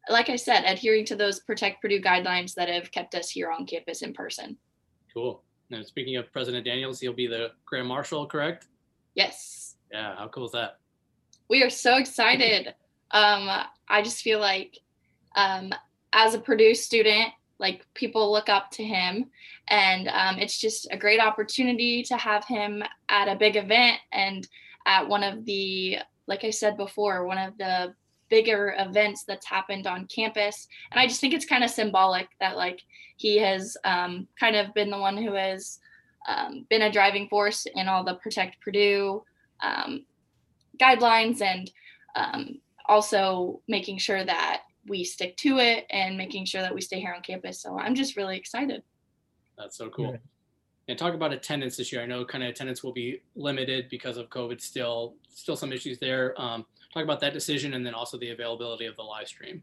like 0.08 0.28
I 0.28 0.36
said, 0.36 0.64
adhering 0.64 1.06
to 1.06 1.16
those 1.16 1.40
Protect 1.40 1.80
Purdue 1.80 2.00
guidelines 2.00 2.54
that 2.54 2.68
have 2.68 2.90
kept 2.90 3.14
us 3.14 3.30
here 3.30 3.50
on 3.50 3.66
campus 3.66 4.02
in 4.02 4.12
person. 4.12 4.58
Cool. 5.14 5.42
Now, 5.70 5.82
speaking 5.82 6.16
of 6.16 6.30
President 6.32 6.64
Daniels, 6.64 7.00
he'll 7.00 7.12
be 7.12 7.26
the 7.26 7.52
Grand 7.64 7.86
Marshal, 7.86 8.26
correct? 8.26 8.66
Yes. 9.14 9.76
Yeah. 9.92 10.16
How 10.16 10.28
cool 10.28 10.46
is 10.46 10.52
that? 10.52 10.78
We 11.48 11.62
are 11.62 11.70
so 11.70 11.96
excited. 11.96 12.74
um, 13.12 13.48
I 13.88 14.02
just 14.02 14.22
feel 14.22 14.40
like, 14.40 14.78
um, 15.36 15.72
as 16.12 16.34
a 16.34 16.38
Purdue 16.38 16.74
student, 16.74 17.28
like 17.58 17.86
people 17.94 18.32
look 18.32 18.48
up 18.48 18.70
to 18.72 18.84
him, 18.84 19.30
and 19.68 20.08
um, 20.08 20.38
it's 20.38 20.58
just 20.58 20.88
a 20.90 20.96
great 20.96 21.20
opportunity 21.20 22.02
to 22.04 22.16
have 22.16 22.44
him 22.44 22.82
at 23.08 23.28
a 23.28 23.36
big 23.36 23.56
event 23.56 23.98
and 24.12 24.46
at 24.86 25.08
one 25.08 25.22
of 25.22 25.44
the, 25.44 25.98
like 26.26 26.44
I 26.44 26.50
said 26.50 26.76
before, 26.76 27.26
one 27.26 27.38
of 27.38 27.56
the 27.56 27.94
bigger 28.28 28.74
events 28.78 29.24
that's 29.24 29.46
happened 29.46 29.86
on 29.86 30.06
campus. 30.06 30.66
And 30.90 31.00
I 31.00 31.06
just 31.06 31.20
think 31.20 31.34
it's 31.34 31.44
kind 31.44 31.64
of 31.64 31.70
symbolic 31.70 32.28
that 32.40 32.56
like 32.56 32.80
he 33.16 33.38
has 33.38 33.76
um, 33.84 34.26
kind 34.38 34.56
of 34.56 34.72
been 34.74 34.90
the 34.90 34.98
one 34.98 35.16
who 35.16 35.34
has 35.34 35.78
um, 36.28 36.66
been 36.70 36.82
a 36.82 36.92
driving 36.92 37.28
force 37.28 37.66
in 37.74 37.88
all 37.88 38.04
the 38.04 38.14
Protect 38.14 38.60
Purdue 38.60 39.22
um, 39.62 40.04
guidelines 40.80 41.40
and 41.42 41.70
um, 42.16 42.60
also 42.86 43.60
making 43.68 43.98
sure 43.98 44.24
that 44.24 44.62
we 44.86 45.04
stick 45.04 45.36
to 45.38 45.58
it 45.58 45.86
and 45.90 46.16
making 46.16 46.44
sure 46.44 46.62
that 46.62 46.74
we 46.74 46.80
stay 46.80 47.00
here 47.00 47.14
on 47.14 47.22
campus. 47.22 47.60
So 47.60 47.78
I'm 47.78 47.94
just 47.94 48.16
really 48.16 48.36
excited. 48.36 48.82
That's 49.56 49.76
so 49.76 49.88
cool. 49.88 50.18
And 50.88 50.98
talk 50.98 51.14
about 51.14 51.32
attendance 51.32 51.78
this 51.78 51.92
year. 51.92 52.02
I 52.02 52.06
know 52.06 52.24
kind 52.26 52.44
of 52.44 52.50
attendance 52.50 52.82
will 52.82 52.92
be 52.92 53.22
limited 53.34 53.88
because 53.88 54.18
of 54.18 54.28
COVID. 54.28 54.60
Still, 54.60 55.14
still 55.30 55.56
some 55.56 55.72
issues 55.72 55.98
there. 55.98 56.38
Um, 56.40 56.66
talk 56.94 57.02
about 57.02 57.20
that 57.20 57.32
decision 57.32 57.74
and 57.74 57.84
then 57.84 57.92
also 57.92 58.16
the 58.16 58.30
availability 58.30 58.86
of 58.86 58.96
the 58.96 59.02
live 59.02 59.28
stream. 59.28 59.62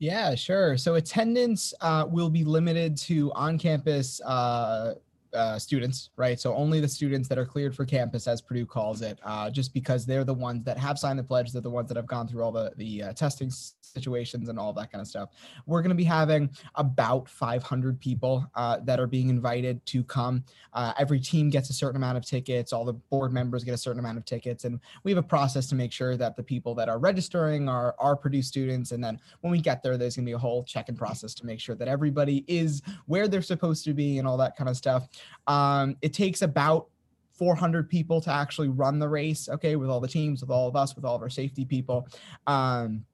Yeah, 0.00 0.34
sure. 0.34 0.76
So 0.76 0.96
attendance 0.96 1.72
uh, 1.80 2.04
will 2.08 2.28
be 2.28 2.44
limited 2.44 2.96
to 2.98 3.32
on-campus 3.32 4.20
uh, 4.22 4.94
uh, 5.34 5.58
students, 5.58 6.10
right? 6.16 6.38
So 6.38 6.54
only 6.54 6.80
the 6.80 6.88
students 6.88 7.28
that 7.28 7.38
are 7.38 7.46
cleared 7.46 7.74
for 7.74 7.84
campus, 7.84 8.26
as 8.26 8.40
Purdue 8.40 8.66
calls 8.66 9.02
it, 9.02 9.18
uh, 9.24 9.50
just 9.50 9.74
because 9.74 10.06
they're 10.06 10.24
the 10.24 10.34
ones 10.34 10.64
that 10.64 10.78
have 10.78 10.98
signed 10.98 11.18
the 11.18 11.24
pledge. 11.24 11.52
They're 11.52 11.62
the 11.62 11.70
ones 11.70 11.88
that 11.88 11.96
have 11.96 12.06
gone 12.06 12.28
through 12.28 12.42
all 12.42 12.52
the 12.52 12.72
the 12.76 13.02
uh, 13.02 13.12
testing 13.12 13.50
situations 13.94 14.48
and 14.48 14.58
all 14.58 14.72
that 14.72 14.90
kind 14.90 15.00
of 15.00 15.08
stuff. 15.08 15.30
We're 15.66 15.82
going 15.82 15.90
to 15.90 15.94
be 15.94 16.04
having 16.04 16.50
about 16.74 17.28
500 17.28 18.00
people 18.00 18.44
uh, 18.54 18.78
that 18.84 18.98
are 18.98 19.06
being 19.06 19.28
invited 19.28 19.84
to 19.86 20.02
come. 20.04 20.44
Uh, 20.72 20.92
every 20.98 21.20
team 21.20 21.50
gets 21.50 21.70
a 21.70 21.72
certain 21.72 21.96
amount 21.96 22.18
of 22.18 22.26
tickets. 22.26 22.72
All 22.72 22.84
the 22.84 22.94
board 22.94 23.32
members 23.32 23.62
get 23.62 23.74
a 23.74 23.78
certain 23.78 24.00
amount 24.00 24.18
of 24.18 24.24
tickets, 24.24 24.64
and 24.64 24.80
we 25.04 25.10
have 25.10 25.18
a 25.18 25.26
process 25.26 25.66
to 25.68 25.74
make 25.74 25.92
sure 25.92 26.16
that 26.16 26.36
the 26.36 26.42
people 26.42 26.74
that 26.74 26.88
are 26.88 26.98
registering 26.98 27.68
are 27.68 27.94
are 27.98 28.16
Purdue 28.16 28.42
students. 28.42 28.92
And 28.92 29.02
then 29.02 29.18
when 29.40 29.50
we 29.50 29.60
get 29.60 29.82
there, 29.82 29.96
there's 29.96 30.16
going 30.16 30.24
to 30.24 30.28
be 30.28 30.34
a 30.34 30.38
whole 30.38 30.64
check-in 30.64 30.96
process 30.96 31.34
to 31.34 31.46
make 31.46 31.60
sure 31.60 31.74
that 31.76 31.88
everybody 31.88 32.44
is 32.48 32.82
where 33.06 33.28
they're 33.28 33.42
supposed 33.42 33.84
to 33.84 33.94
be 33.94 34.18
and 34.18 34.26
all 34.26 34.36
that 34.38 34.56
kind 34.56 34.68
of 34.68 34.76
stuff. 34.76 35.08
Um, 35.46 35.96
it 36.02 36.12
takes 36.12 36.42
about 36.42 36.88
400 37.32 37.88
people 37.88 38.20
to 38.22 38.30
actually 38.30 38.68
run 38.68 38.98
the 38.98 39.08
race. 39.08 39.48
Okay, 39.48 39.76
with 39.76 39.90
all 39.90 40.00
the 40.00 40.08
teams, 40.08 40.40
with 40.40 40.50
all 40.50 40.68
of 40.68 40.76
us, 40.76 40.94
with 40.94 41.04
all 41.04 41.16
of 41.16 41.22
our 41.22 41.30
safety 41.30 41.64
people. 41.64 42.08
Um, 42.46 43.04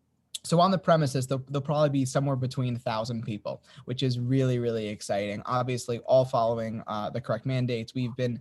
so 0.42 0.58
on 0.58 0.70
the 0.70 0.78
premises, 0.78 1.26
there'll, 1.26 1.44
there'll, 1.48 1.60
probably 1.60 1.90
be 1.90 2.04
somewhere 2.06 2.36
between 2.36 2.76
a 2.76 2.78
thousand 2.78 3.24
people, 3.24 3.62
which 3.84 4.02
is 4.02 4.18
really, 4.18 4.58
really 4.58 4.88
exciting. 4.88 5.42
Obviously, 5.44 5.98
all 6.00 6.24
following 6.24 6.82
uh, 6.86 7.10
the 7.10 7.20
correct 7.20 7.44
mandates. 7.44 7.94
We've 7.94 8.16
been 8.16 8.40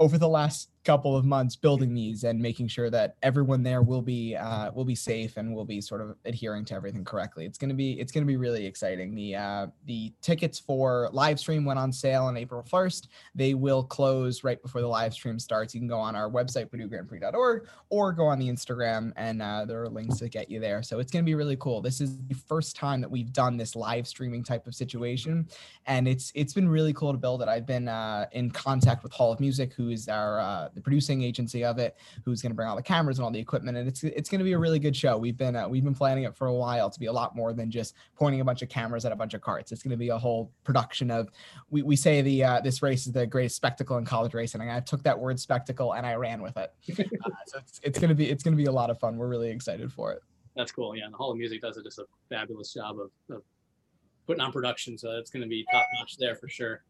over 0.00 0.18
the 0.18 0.28
last 0.28 0.70
couple 0.86 1.16
of 1.16 1.24
months 1.24 1.56
building 1.56 1.92
these 1.92 2.22
and 2.22 2.40
making 2.40 2.68
sure 2.68 2.88
that 2.90 3.16
everyone 3.24 3.64
there 3.64 3.82
will 3.82 4.00
be 4.00 4.36
uh, 4.36 4.70
will 4.70 4.84
be 4.84 4.94
safe 4.94 5.36
and 5.36 5.52
will 5.52 5.64
be 5.64 5.80
sort 5.80 6.00
of 6.00 6.16
adhering 6.24 6.64
to 6.64 6.74
everything 6.74 7.04
correctly. 7.04 7.44
It's 7.44 7.58
gonna 7.58 7.74
be 7.74 7.98
it's 7.98 8.12
gonna 8.12 8.24
be 8.24 8.36
really 8.36 8.64
exciting. 8.64 9.12
The 9.16 9.34
uh, 9.34 9.66
the 9.86 10.12
tickets 10.22 10.60
for 10.60 11.10
live 11.12 11.40
stream 11.40 11.64
went 11.64 11.80
on 11.80 11.92
sale 11.92 12.24
on 12.24 12.36
April 12.36 12.62
1st. 12.62 13.08
They 13.34 13.54
will 13.54 13.82
close 13.82 14.44
right 14.44 14.62
before 14.62 14.80
the 14.80 14.86
live 14.86 15.12
stream 15.12 15.40
starts. 15.40 15.74
You 15.74 15.80
can 15.80 15.88
go 15.88 15.98
on 15.98 16.14
our 16.14 16.30
website 16.30 16.70
purduegrandprix.org 16.70 17.66
or 17.90 18.12
go 18.12 18.26
on 18.26 18.38
the 18.38 18.48
Instagram 18.48 19.12
and 19.16 19.42
uh, 19.42 19.64
there 19.64 19.82
are 19.82 19.88
links 19.88 20.18
to 20.18 20.28
get 20.28 20.48
you 20.48 20.60
there. 20.60 20.84
So 20.84 21.00
it's 21.00 21.10
gonna 21.10 21.24
be 21.24 21.34
really 21.34 21.56
cool. 21.56 21.80
This 21.80 22.00
is 22.00 22.16
the 22.28 22.34
first 22.34 22.76
time 22.76 23.00
that 23.00 23.10
we've 23.10 23.32
done 23.32 23.56
this 23.56 23.74
live 23.74 24.06
streaming 24.06 24.44
type 24.44 24.68
of 24.68 24.74
situation, 24.76 25.48
and 25.86 26.06
it's 26.06 26.30
it's 26.36 26.54
been 26.54 26.68
really 26.68 26.92
cool 26.92 27.10
to 27.10 27.18
build 27.18 27.42
it. 27.42 27.48
I've 27.48 27.66
been 27.66 27.88
uh, 27.88 28.26
in 28.30 28.52
contact 28.52 29.02
with 29.02 29.12
Hall 29.12 29.32
of 29.32 29.40
Music, 29.40 29.72
who 29.72 29.88
is 29.88 30.06
our 30.06 30.38
uh, 30.38 30.68
the 30.76 30.80
producing 30.80 31.22
agency 31.22 31.64
of 31.64 31.78
it, 31.78 31.96
who's 32.24 32.40
going 32.40 32.50
to 32.50 32.54
bring 32.54 32.68
all 32.68 32.76
the 32.76 32.82
cameras 32.82 33.18
and 33.18 33.24
all 33.24 33.30
the 33.32 33.40
equipment, 33.40 33.76
and 33.76 33.88
it's 33.88 34.04
it's 34.04 34.28
going 34.28 34.38
to 34.38 34.44
be 34.44 34.52
a 34.52 34.58
really 34.58 34.78
good 34.78 34.94
show. 34.94 35.18
We've 35.18 35.36
been 35.36 35.56
uh, 35.56 35.68
we've 35.68 35.82
been 35.82 35.94
planning 35.94 36.24
it 36.24 36.36
for 36.36 36.46
a 36.46 36.54
while 36.54 36.88
to 36.88 37.00
be 37.00 37.06
a 37.06 37.12
lot 37.12 37.34
more 37.34 37.52
than 37.52 37.70
just 37.70 37.94
pointing 38.14 38.40
a 38.40 38.44
bunch 38.44 38.62
of 38.62 38.68
cameras 38.68 39.04
at 39.04 39.10
a 39.10 39.16
bunch 39.16 39.34
of 39.34 39.40
carts. 39.40 39.72
It's 39.72 39.82
going 39.82 39.90
to 39.90 39.96
be 39.96 40.10
a 40.10 40.18
whole 40.18 40.52
production 40.62 41.10
of. 41.10 41.28
We, 41.70 41.82
we 41.82 41.96
say 41.96 42.22
the 42.22 42.44
uh, 42.44 42.60
this 42.60 42.82
race 42.82 43.06
is 43.06 43.12
the 43.12 43.26
greatest 43.26 43.56
spectacle 43.56 43.96
in 43.98 44.04
college 44.04 44.34
racing, 44.34 44.60
and 44.60 44.70
I 44.70 44.80
took 44.80 45.02
that 45.02 45.18
word 45.18 45.40
spectacle 45.40 45.94
and 45.94 46.06
I 46.06 46.14
ran 46.14 46.42
with 46.42 46.56
it. 46.56 46.72
Uh, 47.26 47.30
so 47.46 47.58
it's 47.58 47.80
it's 47.82 47.98
going 47.98 48.08
to 48.08 48.14
be 48.14 48.28
it's 48.30 48.42
going 48.42 48.52
to 48.52 48.62
be 48.62 48.66
a 48.66 48.72
lot 48.72 48.90
of 48.90 48.98
fun. 48.98 49.16
We're 49.16 49.28
really 49.28 49.50
excited 49.50 49.92
for 49.92 50.12
it. 50.12 50.22
That's 50.54 50.70
cool. 50.70 50.96
Yeah, 50.96 51.04
and 51.04 51.12
the 51.12 51.16
Hall 51.16 51.30
of 51.30 51.38
Music 51.38 51.60
does 51.60 51.76
a 51.76 51.82
just 51.82 51.98
a 51.98 52.04
fabulous 52.28 52.72
job 52.72 52.98
of, 53.00 53.10
of 53.34 53.42
putting 54.26 54.40
on 54.40 54.52
production, 54.52 54.98
so 54.98 55.12
it's 55.18 55.30
going 55.30 55.42
to 55.42 55.48
be 55.48 55.64
top 55.72 55.86
notch 55.98 56.16
there 56.18 56.36
for 56.36 56.48
sure. 56.48 56.82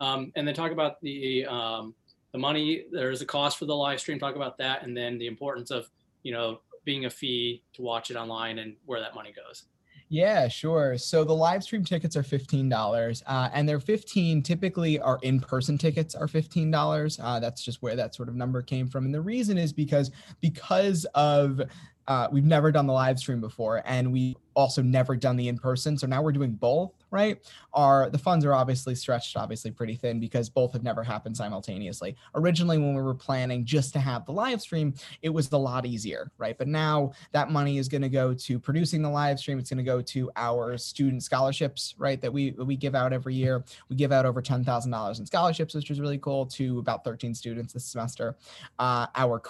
Um, 0.00 0.32
and 0.36 0.46
then 0.46 0.54
talk 0.54 0.72
about 0.72 1.00
the 1.00 1.46
um, 1.46 1.94
the 2.34 2.38
money 2.38 2.84
there's 2.90 3.22
a 3.22 3.26
cost 3.26 3.58
for 3.58 3.64
the 3.64 3.74
live 3.74 4.00
stream 4.00 4.18
talk 4.18 4.34
about 4.34 4.58
that 4.58 4.82
and 4.82 4.94
then 4.94 5.16
the 5.18 5.26
importance 5.28 5.70
of 5.70 5.88
you 6.24 6.32
know 6.32 6.58
being 6.84 7.06
a 7.06 7.10
fee 7.10 7.62
to 7.72 7.80
watch 7.80 8.10
it 8.10 8.16
online 8.16 8.58
and 8.58 8.74
where 8.84 9.00
that 9.00 9.14
money 9.14 9.32
goes 9.32 9.64
yeah, 10.10 10.48
sure. 10.48 10.96
So 10.98 11.24
the 11.24 11.34
live 11.34 11.64
stream 11.64 11.82
tickets 11.82 12.14
are 12.14 12.22
$15 12.22 13.22
uh, 13.26 13.48
and 13.52 13.68
they're 13.68 13.80
15 13.80 14.42
typically 14.42 15.00
our 15.00 15.18
in-person 15.22 15.78
tickets 15.78 16.14
are 16.14 16.26
$15. 16.26 17.18
Uh, 17.20 17.40
that's 17.40 17.64
just 17.64 17.82
where 17.82 17.96
that 17.96 18.14
sort 18.14 18.28
of 18.28 18.36
number 18.36 18.62
came 18.62 18.86
from. 18.86 19.06
And 19.06 19.14
the 19.14 19.20
reason 19.20 19.56
is 19.56 19.72
because 19.72 20.10
because 20.40 21.04
of 21.14 21.60
uh, 22.06 22.28
we've 22.30 22.44
never 22.44 22.70
done 22.70 22.86
the 22.86 22.92
live 22.92 23.18
stream 23.18 23.40
before 23.40 23.82
and 23.86 24.12
we 24.12 24.36
also 24.52 24.82
never 24.82 25.16
done 25.16 25.36
the 25.36 25.48
in-person. 25.48 25.96
So 25.96 26.06
now 26.06 26.22
we're 26.22 26.32
doing 26.32 26.52
both 26.52 26.92
right, 27.14 27.38
are 27.72 28.10
the 28.10 28.18
funds 28.18 28.44
are 28.44 28.52
obviously 28.52 28.94
stretched 28.94 29.36
obviously 29.36 29.70
pretty 29.70 29.94
thin 29.94 30.20
because 30.20 30.48
both 30.50 30.72
have 30.72 30.82
never 30.82 31.02
happened 31.02 31.36
simultaneously. 31.36 32.16
Originally, 32.34 32.78
when 32.78 32.94
we 32.94 33.02
were 33.02 33.14
planning 33.14 33.64
just 33.64 33.92
to 33.94 33.98
have 33.98 34.26
the 34.26 34.32
live 34.32 34.60
stream, 34.60 34.92
it 35.22 35.28
was 35.30 35.50
a 35.52 35.56
lot 35.56 35.86
easier, 35.86 36.30
right? 36.36 36.58
But 36.58 36.68
now 36.68 37.12
that 37.32 37.50
money 37.50 37.78
is 37.78 37.88
going 37.88 38.02
to 38.02 38.08
go 38.08 38.34
to 38.34 38.58
producing 38.58 39.00
the 39.00 39.08
live 39.10 39.38
stream. 39.38 39.58
It's 39.58 39.70
going 39.70 39.78
to 39.78 39.84
go 39.84 40.02
to 40.02 40.30
our 40.36 40.76
student 40.76 41.22
scholarships, 41.22 41.94
right? 41.96 42.20
That 42.20 42.32
we 42.32 42.50
we 42.52 42.76
give 42.76 42.94
out 42.94 43.12
every 43.12 43.34
year. 43.34 43.64
We 43.88 43.96
give 43.96 44.12
out 44.12 44.26
over 44.26 44.42
ten 44.42 44.64
thousand 44.64 44.90
dollars 44.90 45.20
in 45.20 45.26
scholarships, 45.26 45.74
which 45.74 45.90
is 45.90 46.00
really 46.00 46.18
cool, 46.18 46.46
to 46.46 46.78
about 46.80 47.04
thirteen 47.04 47.34
students 47.34 47.72
this 47.72 47.84
semester. 47.84 48.36
Uh, 48.78 49.06
our 49.14 49.40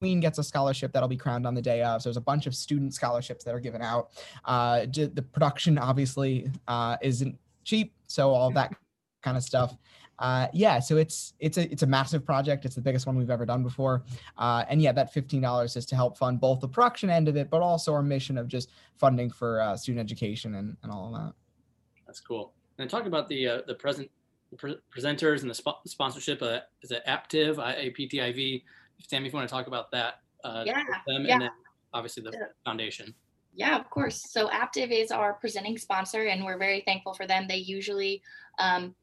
Queen 0.00 0.18
gets 0.18 0.38
a 0.38 0.42
scholarship 0.42 0.92
that'll 0.92 1.10
be 1.10 1.16
crowned 1.16 1.46
on 1.46 1.54
the 1.54 1.60
day 1.60 1.82
of. 1.82 2.00
So 2.00 2.08
there's 2.08 2.16
a 2.16 2.22
bunch 2.22 2.46
of 2.46 2.54
student 2.54 2.94
scholarships 2.94 3.44
that 3.44 3.54
are 3.54 3.60
given 3.60 3.82
out. 3.82 4.08
Uh, 4.46 4.86
the 4.86 5.24
production 5.32 5.76
obviously 5.76 6.50
uh, 6.68 6.96
isn't 7.02 7.38
cheap, 7.64 7.92
so 8.06 8.30
all 8.30 8.50
that 8.52 8.74
kind 9.22 9.36
of 9.36 9.42
stuff. 9.42 9.76
Uh, 10.18 10.46
yeah, 10.54 10.78
so 10.78 10.96
it's 10.96 11.34
it's 11.38 11.58
a 11.58 11.70
it's 11.70 11.82
a 11.82 11.86
massive 11.86 12.24
project. 12.24 12.64
It's 12.64 12.74
the 12.74 12.80
biggest 12.80 13.06
one 13.06 13.16
we've 13.16 13.30
ever 13.30 13.44
done 13.44 13.62
before, 13.62 14.02
uh, 14.38 14.64
and 14.70 14.80
yeah, 14.80 14.92
that 14.92 15.12
fifteen 15.12 15.42
dollars 15.42 15.76
is 15.76 15.84
to 15.86 15.96
help 15.96 16.16
fund 16.16 16.40
both 16.40 16.60
the 16.60 16.68
production 16.68 17.10
end 17.10 17.28
of 17.28 17.36
it, 17.36 17.50
but 17.50 17.60
also 17.60 17.92
our 17.92 18.02
mission 18.02 18.38
of 18.38 18.48
just 18.48 18.70
funding 18.96 19.30
for 19.30 19.60
uh, 19.60 19.76
student 19.76 20.00
education 20.00 20.54
and, 20.56 20.76
and 20.82 20.92
all 20.92 21.14
of 21.14 21.20
that. 21.20 21.34
That's 22.06 22.20
cool. 22.20 22.54
And 22.78 22.88
talk 22.88 23.04
about 23.04 23.28
the 23.28 23.46
uh, 23.46 23.60
the 23.66 23.74
present 23.74 24.10
the 24.50 24.56
pre- 24.56 24.78
presenters 24.94 25.42
and 25.42 25.50
the 25.50 25.54
sp- 25.56 25.84
sponsorship. 25.86 26.42
Uh, 26.42 26.60
is 26.82 26.90
it 26.90 27.02
Aptiv, 27.06 27.56
Sammy, 29.08 29.26
if 29.26 29.32
you 29.32 29.36
want 29.36 29.48
to 29.48 29.54
talk 29.54 29.66
about 29.66 29.90
that, 29.92 30.20
uh, 30.44 30.64
yeah, 30.66 30.82
them, 31.06 31.24
yeah. 31.24 31.34
and 31.34 31.42
then 31.42 31.50
obviously 31.92 32.22
the 32.22 32.32
foundation. 32.64 33.14
Yeah, 33.54 33.76
of 33.78 33.90
course. 33.90 34.24
So 34.30 34.48
Aptiv 34.48 34.90
is 34.90 35.10
our 35.10 35.34
presenting 35.34 35.76
sponsor, 35.76 36.26
and 36.26 36.44
we're 36.44 36.58
very 36.58 36.82
thankful 36.82 37.14
for 37.14 37.26
them. 37.26 37.46
They 37.48 37.56
usually 37.56 38.22
um, 38.58 38.94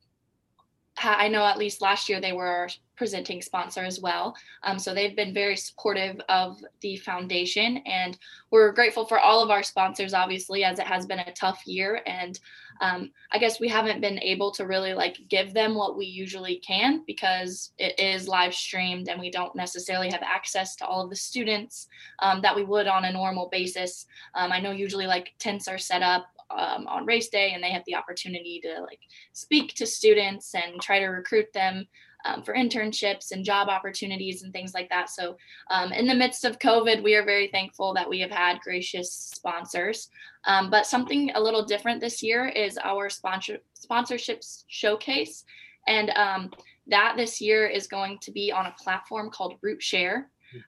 I 1.04 1.28
know 1.28 1.46
at 1.46 1.58
least 1.58 1.82
last 1.82 2.10
year 2.10 2.20
they 2.20 2.34
were 2.34 2.70
presenting 2.96 3.42
sponsor 3.42 3.82
as 3.82 4.00
well. 4.00 4.36
Um, 4.64 4.80
so 4.80 4.94
they've 4.94 5.16
been 5.16 5.34
very 5.34 5.56
supportive 5.56 6.20
of 6.30 6.60
the 6.82 6.98
foundation, 6.98 7.78
and 7.86 8.18
we're 8.50 8.72
grateful 8.72 9.06
for 9.06 9.20
all 9.20 9.44
of 9.44 9.52
our 9.52 9.64
sponsors, 9.64 10.14
obviously, 10.14 10.64
as 10.64 10.80
it 10.80 10.88
has 10.88 11.06
been 11.06 11.20
a 11.20 11.34
tough 11.34 11.62
year. 11.66 12.02
And 12.08 12.40
um, 12.82 13.12
I 13.32 13.38
guess 13.38 13.60
we 13.60 13.68
haven't 13.68 14.02
been 14.02 14.20
able 14.20 14.52
to 14.52 14.66
really 14.66 14.94
like 14.94 15.18
give 15.30 15.54
them 15.54 15.76
what 15.76 15.98
we 15.98 16.06
usually 16.06 16.58
can 16.58 17.04
because 17.08 17.72
it 17.78 18.00
is 18.00 18.28
live 18.28 18.54
streamed 18.54 19.10
and 19.10 19.20
we 19.20 19.32
don't 19.32 19.56
necessarily 19.56 20.10
have 20.10 20.22
access 20.22 20.76
to 20.78 20.86
all 20.86 21.04
of 21.04 21.10
the 21.10 21.16
students 21.16 21.88
um, 22.20 22.42
that 22.42 22.56
we 22.56 22.64
would 22.64 22.88
on 22.88 23.06
a 23.06 23.14
normal 23.14 23.50
basis. 23.50 24.06
Um, 24.36 24.52
I 24.52 24.60
know 24.60 24.72
usually 24.72 25.08
like 25.08 25.34
tents 25.40 25.68
are 25.68 25.80
set 25.80 26.04
up 26.04 26.28
um, 26.50 26.88
on 26.88 27.06
race 27.06 27.30
day 27.30 27.52
and 27.54 27.64
they 27.64 27.72
have 27.72 27.84
the 27.86 27.96
opportunity 27.96 28.62
to 28.64 28.82
like 28.82 29.00
speak 29.34 29.74
to 29.76 29.86
students 29.86 30.54
and 30.56 30.82
try 30.82 31.00
to 31.00 31.08
recruit 31.08 31.52
them 31.54 31.88
um, 32.26 32.44
for 32.44 32.54
internships 32.54 33.32
and 33.32 33.46
job 33.46 33.70
opportunities 33.70 34.44
and 34.44 34.52
things 34.52 34.74
like 34.74 34.90
that. 34.90 35.10
So, 35.10 35.38
um, 35.70 35.92
in 35.92 36.08
the 36.08 36.16
midst 36.16 36.46
of 36.46 36.60
COVID, 36.60 37.04
we 37.04 37.16
are 37.16 37.26
very 37.26 37.48
thankful 37.48 37.94
that 37.94 38.10
we 38.10 38.20
have 38.20 38.32
had 38.32 38.60
gracious 38.60 39.14
sponsors. 39.14 40.10
Um, 40.46 40.70
but 40.70 40.86
something 40.86 41.32
a 41.36 41.42
little 41.42 41.64
different 41.66 42.02
this 42.02 42.24
year 42.24 42.48
is 42.48 42.78
our 42.84 43.10
sponsor 43.10 43.60
sponsorships 43.80 44.64
showcase, 44.68 45.46
and 45.88 46.10
um, 46.12 46.52
that 46.88 47.16
this 47.18 47.40
year 47.40 47.68
is 47.68 47.88
going 47.88 48.18
to 48.22 48.32
be 48.32 48.52
on 48.52 48.66
a 48.66 48.76
platform 48.82 49.30
called 49.30 49.60
RootShare. 49.64 50.26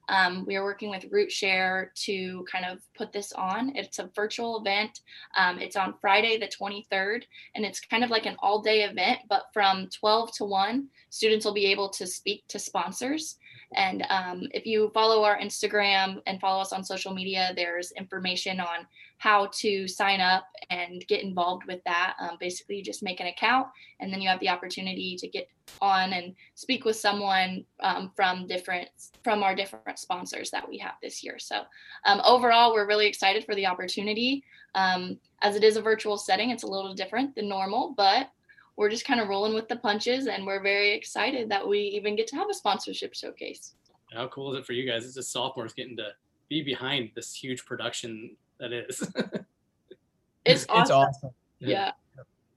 Um, 0.08 0.46
we 0.46 0.56
are 0.56 0.64
working 0.64 0.90
with 0.90 1.10
RootShare 1.12 1.94
to 2.06 2.46
kind 2.52 2.66
of 2.66 2.80
put 2.98 3.12
this 3.12 3.32
on. 3.34 3.76
It's 3.76 4.00
a 4.00 4.10
virtual 4.16 4.60
event. 4.60 5.00
Um, 5.38 5.60
it's 5.60 5.76
on 5.76 5.96
Friday, 6.02 6.38
the 6.38 6.48
23rd, 6.48 7.24
and 7.56 7.66
it's 7.66 7.80
kind 7.80 8.04
of 8.04 8.10
like 8.10 8.26
an 8.26 8.36
all 8.40 8.62
day 8.62 8.84
event, 8.84 9.20
but 9.30 9.44
from 9.54 9.88
12 10.00 10.34
to 10.38 10.46
1, 10.46 10.88
students 11.10 11.46
will 11.46 11.54
be 11.54 11.68
able 11.68 11.90
to 11.90 12.08
speak 12.08 12.44
to 12.50 12.60
sponsors. 12.60 13.38
And 13.76 14.06
um, 14.10 14.48
if 14.52 14.66
you 14.66 14.90
follow 14.94 15.24
our 15.24 15.38
Instagram 15.38 16.22
and 16.26 16.40
follow 16.42 16.62
us 16.62 16.74
on 16.74 16.84
social 16.84 17.14
media, 17.14 17.54
there's 17.56 17.92
information 17.92 18.60
on 18.60 18.88
how 19.20 19.50
to 19.54 19.88
sign 19.88 20.22
up 20.22 20.46
and 20.70 21.06
get 21.08 21.24
involved 21.24 21.66
with 21.68 21.82
that. 21.86 22.16
Um, 22.20 22.38
basically, 22.40 22.78
you 22.78 22.84
just 22.84 23.04
make 23.04 23.20
an 23.20 23.28
account 23.28 23.68
and 24.00 24.12
then 24.12 24.22
you 24.22 24.30
have 24.30 24.40
the 24.40 24.50
opportunity 24.50 25.16
to 25.18 25.28
get 25.28 25.50
on 25.82 26.14
and 26.14 26.34
speak 26.56 26.84
with 26.86 26.96
someone 26.96 27.64
um, 27.82 28.12
from 28.16 28.48
different 28.48 28.90
from 29.24 29.44
our 29.44 29.54
different 29.54 30.00
sponsors 30.00 30.50
that 30.50 30.68
we 30.68 30.78
have 30.80 30.94
this 31.04 31.24
year. 31.24 31.38
So 31.38 31.62
um, 32.06 32.22
overall, 32.26 32.74
we're 32.74 32.88
really 32.88 33.08
excited 33.08 33.46
for 33.46 33.56
the 33.56 33.68
opportunity. 33.68 34.44
Um, 34.74 35.20
as 35.42 35.56
it 35.56 35.64
is 35.64 35.78
a 35.78 35.82
virtual 35.82 36.18
setting, 36.18 36.50
it's 36.50 36.64
a 36.64 36.68
little 36.68 36.94
different 36.94 37.36
than 37.36 37.50
normal, 37.50 37.94
but 37.96 38.32
we're 38.80 38.90
just 38.90 39.04
kind 39.04 39.20
of 39.20 39.28
rolling 39.28 39.54
with 39.54 39.68
the 39.68 39.76
punches 39.76 40.28
and 40.28 40.48
we're 40.48 40.62
very 40.62 40.94
excited 40.94 41.50
that 41.50 41.68
we 41.68 41.80
even 41.80 42.16
get 42.16 42.28
to 42.28 42.38
have 42.38 42.50
a 42.50 42.54
sponsorship 42.54 43.14
showcase. 43.14 43.74
How 44.14 44.30
cool 44.30 44.54
is 44.54 44.60
it 44.60 44.66
for 44.66 44.72
you 44.72 44.90
guys? 44.90 45.06
It's 45.06 45.16
just 45.16 45.34
sophomores 45.34 45.74
getting 45.74 45.98
to 45.98 46.12
be 46.48 46.64
behind 46.64 47.12
this 47.14 47.34
huge 47.34 47.66
production 47.66 48.38
that 48.58 48.72
is. 48.72 49.02
it's 50.46 50.66
awesome. 50.70 50.82
It's 50.82 50.92
awesome. 50.92 51.30
Yeah. 51.60 51.92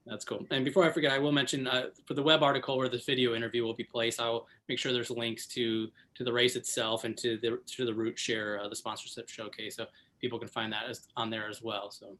That's 0.05 0.23
cool. 0.23 0.47
And 0.49 0.63
before 0.63 0.85
I 0.85 0.91
forget, 0.91 1.11
I 1.11 1.19
will 1.19 1.33
mention 1.33 1.67
uh, 1.67 1.87
for 2.05 2.13
the 2.13 2.23
web 2.23 2.41
article 2.41 2.77
where 2.77 2.87
the 2.87 2.99
video 2.99 3.35
interview 3.35 3.65
will 3.65 3.73
be 3.73 3.83
placed, 3.83 4.21
I'll 4.21 4.47
make 4.69 4.79
sure 4.79 4.93
there's 4.93 5.11
links 5.11 5.45
to 5.47 5.89
to 6.15 6.23
the 6.23 6.31
race 6.31 6.55
itself 6.55 7.03
and 7.03 7.17
to 7.17 7.37
the 7.37 7.59
to 7.75 7.85
the 7.85 7.91
RootShare, 7.91 8.63
uh, 8.63 8.69
the 8.69 8.75
sponsorship 8.75 9.27
showcase, 9.27 9.75
so 9.75 9.87
people 10.19 10.39
can 10.39 10.47
find 10.47 10.71
that 10.71 10.85
as, 10.89 11.07
on 11.15 11.29
there 11.29 11.49
as 11.49 11.61
well. 11.61 11.91
So 11.91 12.17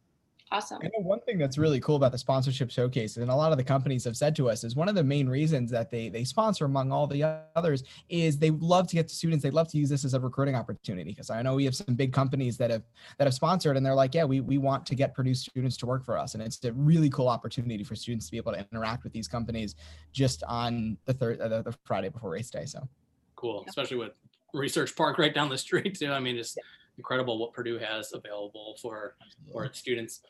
Awesome. 0.52 0.78
I 0.84 0.86
know 0.86 1.04
one 1.04 1.20
thing 1.22 1.40
that's 1.40 1.58
really 1.58 1.80
cool 1.80 1.96
about 1.96 2.12
the 2.12 2.18
sponsorship 2.18 2.70
showcases, 2.70 3.18
and 3.18 3.32
a 3.32 3.36
lot 3.36 3.52
of 3.52 3.58
the 3.58 3.64
companies 3.64 4.04
have 4.04 4.16
said 4.16 4.36
to 4.36 4.50
us, 4.50 4.64
is 4.64 4.76
one 4.76 4.88
of 4.88 4.94
the 4.94 5.04
main 5.04 5.28
reasons 5.28 5.72
that 5.72 5.90
they 5.90 6.10
they 6.10 6.24
sponsor 6.24 6.66
among 6.66 6.92
all 6.92 7.08
the 7.08 7.24
others 7.56 7.84
is 8.08 8.38
they 8.38 8.52
love 8.52 8.88
to 8.90 8.96
get 8.96 9.08
to 9.08 9.16
students. 9.16 9.42
They 9.42 9.50
love 9.50 9.68
to 9.70 9.78
use 9.78 9.90
this 9.90 10.06
as 10.06 10.14
a 10.14 10.20
recruiting 10.20 10.54
opportunity. 10.54 11.10
Because 11.10 11.32
I 11.32 11.42
know 11.42 11.56
we 11.56 11.66
have 11.66 11.76
some 11.76 11.96
big 11.96 12.14
companies 12.14 12.56
that 12.58 12.70
have 12.70 12.84
that 13.18 13.26
have 13.26 13.34
sponsored, 13.34 13.78
and 13.78 13.86
they're 13.86 13.96
like, 13.96 14.14
yeah, 14.14 14.26
we 14.26 14.42
we 14.42 14.60
want 14.60 14.86
to 14.86 14.96
get 14.96 15.16
Purdue 15.16 15.34
students 15.34 15.76
to 15.78 15.88
work 15.88 16.06
for 16.06 16.20
us, 16.20 16.36
and 16.36 16.44
it's 16.44 16.64
a 16.66 16.74
really 16.74 17.10
cool 17.10 17.30
opportunity 17.30 17.84
for 17.84 17.96
students 17.96 18.28
to 18.28 18.32
be 18.32 18.38
able 18.38 18.52
to 18.52 18.60
interact 18.72 19.04
with 19.04 19.14
these 19.14 19.28
companies 19.28 19.76
just 20.12 20.44
on 20.44 20.98
the 21.06 21.14
third 21.14 21.42
uh, 21.42 21.48
the, 21.48 21.64
the 21.64 21.76
Friday 21.86 22.10
before 22.10 22.30
race 22.30 22.52
day. 22.52 22.66
So 22.66 22.88
cool, 23.36 23.66
especially 23.68 23.98
with 23.98 24.12
Research 24.54 24.96
Park 24.96 25.18
right 25.18 25.34
down 25.34 25.50
the 25.50 25.58
street 25.58 25.98
too. 25.98 26.12
I 26.12 26.20
mean, 26.20 26.38
it's 26.38 26.56
yeah. 26.56 26.64
Incredible 26.98 27.38
what 27.38 27.54
Purdue 27.54 27.80
has 27.80 28.14
available 28.14 28.78
for 28.82 29.16
for 29.52 29.66
its 29.66 29.80
students. 29.80 30.22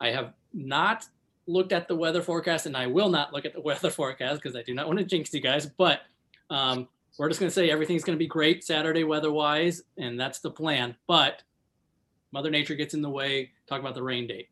I 0.00 0.10
have 0.10 0.32
not 0.52 1.06
looked 1.46 1.72
at 1.72 1.88
the 1.88 1.96
weather 1.96 2.22
forecast 2.22 2.66
and 2.66 2.76
I 2.76 2.86
will 2.86 3.08
not 3.08 3.32
look 3.32 3.44
at 3.44 3.52
the 3.52 3.60
weather 3.68 3.90
forecast 3.90 4.42
because 4.42 4.56
I 4.56 4.62
do 4.62 4.74
not 4.74 4.86
want 4.86 4.98
to 4.98 5.04
jinx 5.04 5.32
you 5.32 5.40
guys, 5.40 5.66
but 5.66 6.00
um, 6.50 6.88
we're 7.18 7.28
just 7.28 7.40
going 7.40 7.50
to 7.50 7.54
say 7.54 7.70
everything's 7.70 8.04
going 8.04 8.16
to 8.16 8.22
be 8.22 8.26
great 8.26 8.64
Saturday 8.64 9.04
weather 9.04 9.30
wise, 9.30 9.82
and 9.98 10.18
that's 10.18 10.38
the 10.38 10.50
plan. 10.50 10.96
But 11.06 11.42
Mother 12.32 12.50
Nature 12.50 12.74
gets 12.74 12.94
in 12.94 13.02
the 13.02 13.10
way. 13.10 13.50
Talk 13.66 13.80
about 13.80 13.94
the 13.94 14.02
rain 14.02 14.26
date. 14.26 14.48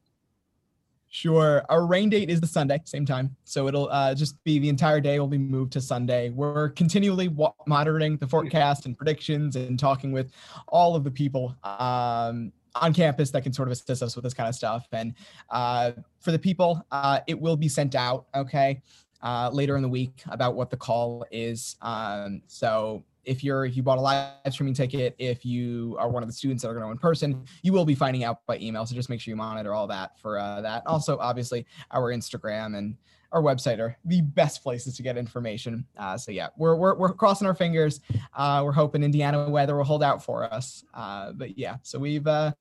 Sure. 1.12 1.64
Our 1.68 1.86
rain 1.86 2.08
date 2.08 2.30
is 2.30 2.40
the 2.40 2.46
Sunday, 2.46 2.80
same 2.84 3.04
time. 3.04 3.34
So 3.42 3.66
it'll 3.66 3.88
uh, 3.90 4.14
just 4.14 4.42
be 4.44 4.60
the 4.60 4.68
entire 4.68 5.00
day 5.00 5.18
will 5.18 5.26
be 5.26 5.38
moved 5.38 5.72
to 5.72 5.80
Sunday. 5.80 6.30
We're 6.30 6.68
continually 6.68 7.26
wa- 7.26 7.52
monitoring 7.66 8.16
the 8.18 8.28
forecast 8.28 8.86
and 8.86 8.96
predictions 8.96 9.56
and 9.56 9.76
talking 9.76 10.12
with 10.12 10.30
all 10.68 10.94
of 10.94 11.02
the 11.02 11.10
people 11.10 11.56
um, 11.64 12.52
on 12.76 12.94
campus 12.94 13.32
that 13.32 13.42
can 13.42 13.52
sort 13.52 13.66
of 13.66 13.72
assist 13.72 14.04
us 14.04 14.14
with 14.14 14.22
this 14.22 14.34
kind 14.34 14.48
of 14.48 14.54
stuff. 14.54 14.86
And 14.92 15.14
uh, 15.50 15.92
for 16.20 16.30
the 16.30 16.38
people, 16.38 16.86
uh, 16.92 17.18
it 17.26 17.38
will 17.38 17.56
be 17.56 17.68
sent 17.68 17.96
out, 17.96 18.26
okay, 18.32 18.80
uh, 19.20 19.50
later 19.52 19.74
in 19.74 19.82
the 19.82 19.88
week 19.88 20.22
about 20.28 20.54
what 20.54 20.70
the 20.70 20.76
call 20.76 21.26
is. 21.32 21.74
Um, 21.82 22.40
so 22.46 23.02
if 23.24 23.44
you're 23.44 23.64
if 23.64 23.76
you 23.76 23.82
bought 23.82 23.98
a 23.98 24.00
live 24.00 24.30
streaming 24.50 24.74
ticket, 24.74 25.14
if 25.18 25.44
you 25.44 25.96
are 25.98 26.08
one 26.08 26.22
of 26.22 26.28
the 26.28 26.32
students 26.32 26.62
that 26.62 26.68
are 26.68 26.74
going 26.74 26.84
to 26.84 26.90
in 26.90 26.98
person, 26.98 27.44
you 27.62 27.72
will 27.72 27.84
be 27.84 27.94
finding 27.94 28.24
out 28.24 28.46
by 28.46 28.58
email. 28.58 28.86
So 28.86 28.94
just 28.94 29.08
make 29.08 29.20
sure 29.20 29.32
you 29.32 29.36
monitor 29.36 29.74
all 29.74 29.86
that 29.88 30.18
for 30.18 30.38
uh, 30.38 30.60
that. 30.62 30.82
Also, 30.86 31.18
obviously, 31.18 31.66
our 31.90 32.12
Instagram 32.12 32.76
and 32.76 32.96
our 33.32 33.42
website 33.42 33.78
are 33.78 33.96
the 34.04 34.20
best 34.20 34.62
places 34.62 34.96
to 34.96 35.02
get 35.02 35.16
information. 35.16 35.84
Uh, 35.96 36.16
so 36.16 36.32
yeah, 36.32 36.48
we're, 36.56 36.74
we're, 36.74 36.96
we're 36.96 37.12
crossing 37.12 37.46
our 37.46 37.54
fingers. 37.54 38.00
Uh, 38.34 38.62
we're 38.64 38.72
hoping 38.72 39.02
Indiana 39.02 39.48
weather 39.48 39.76
will 39.76 39.84
hold 39.84 40.02
out 40.02 40.24
for 40.24 40.52
us. 40.52 40.84
Uh, 40.94 41.32
but 41.32 41.56
yeah, 41.56 41.76
so 41.82 41.98
we've 41.98 42.26
uh, 42.26 42.52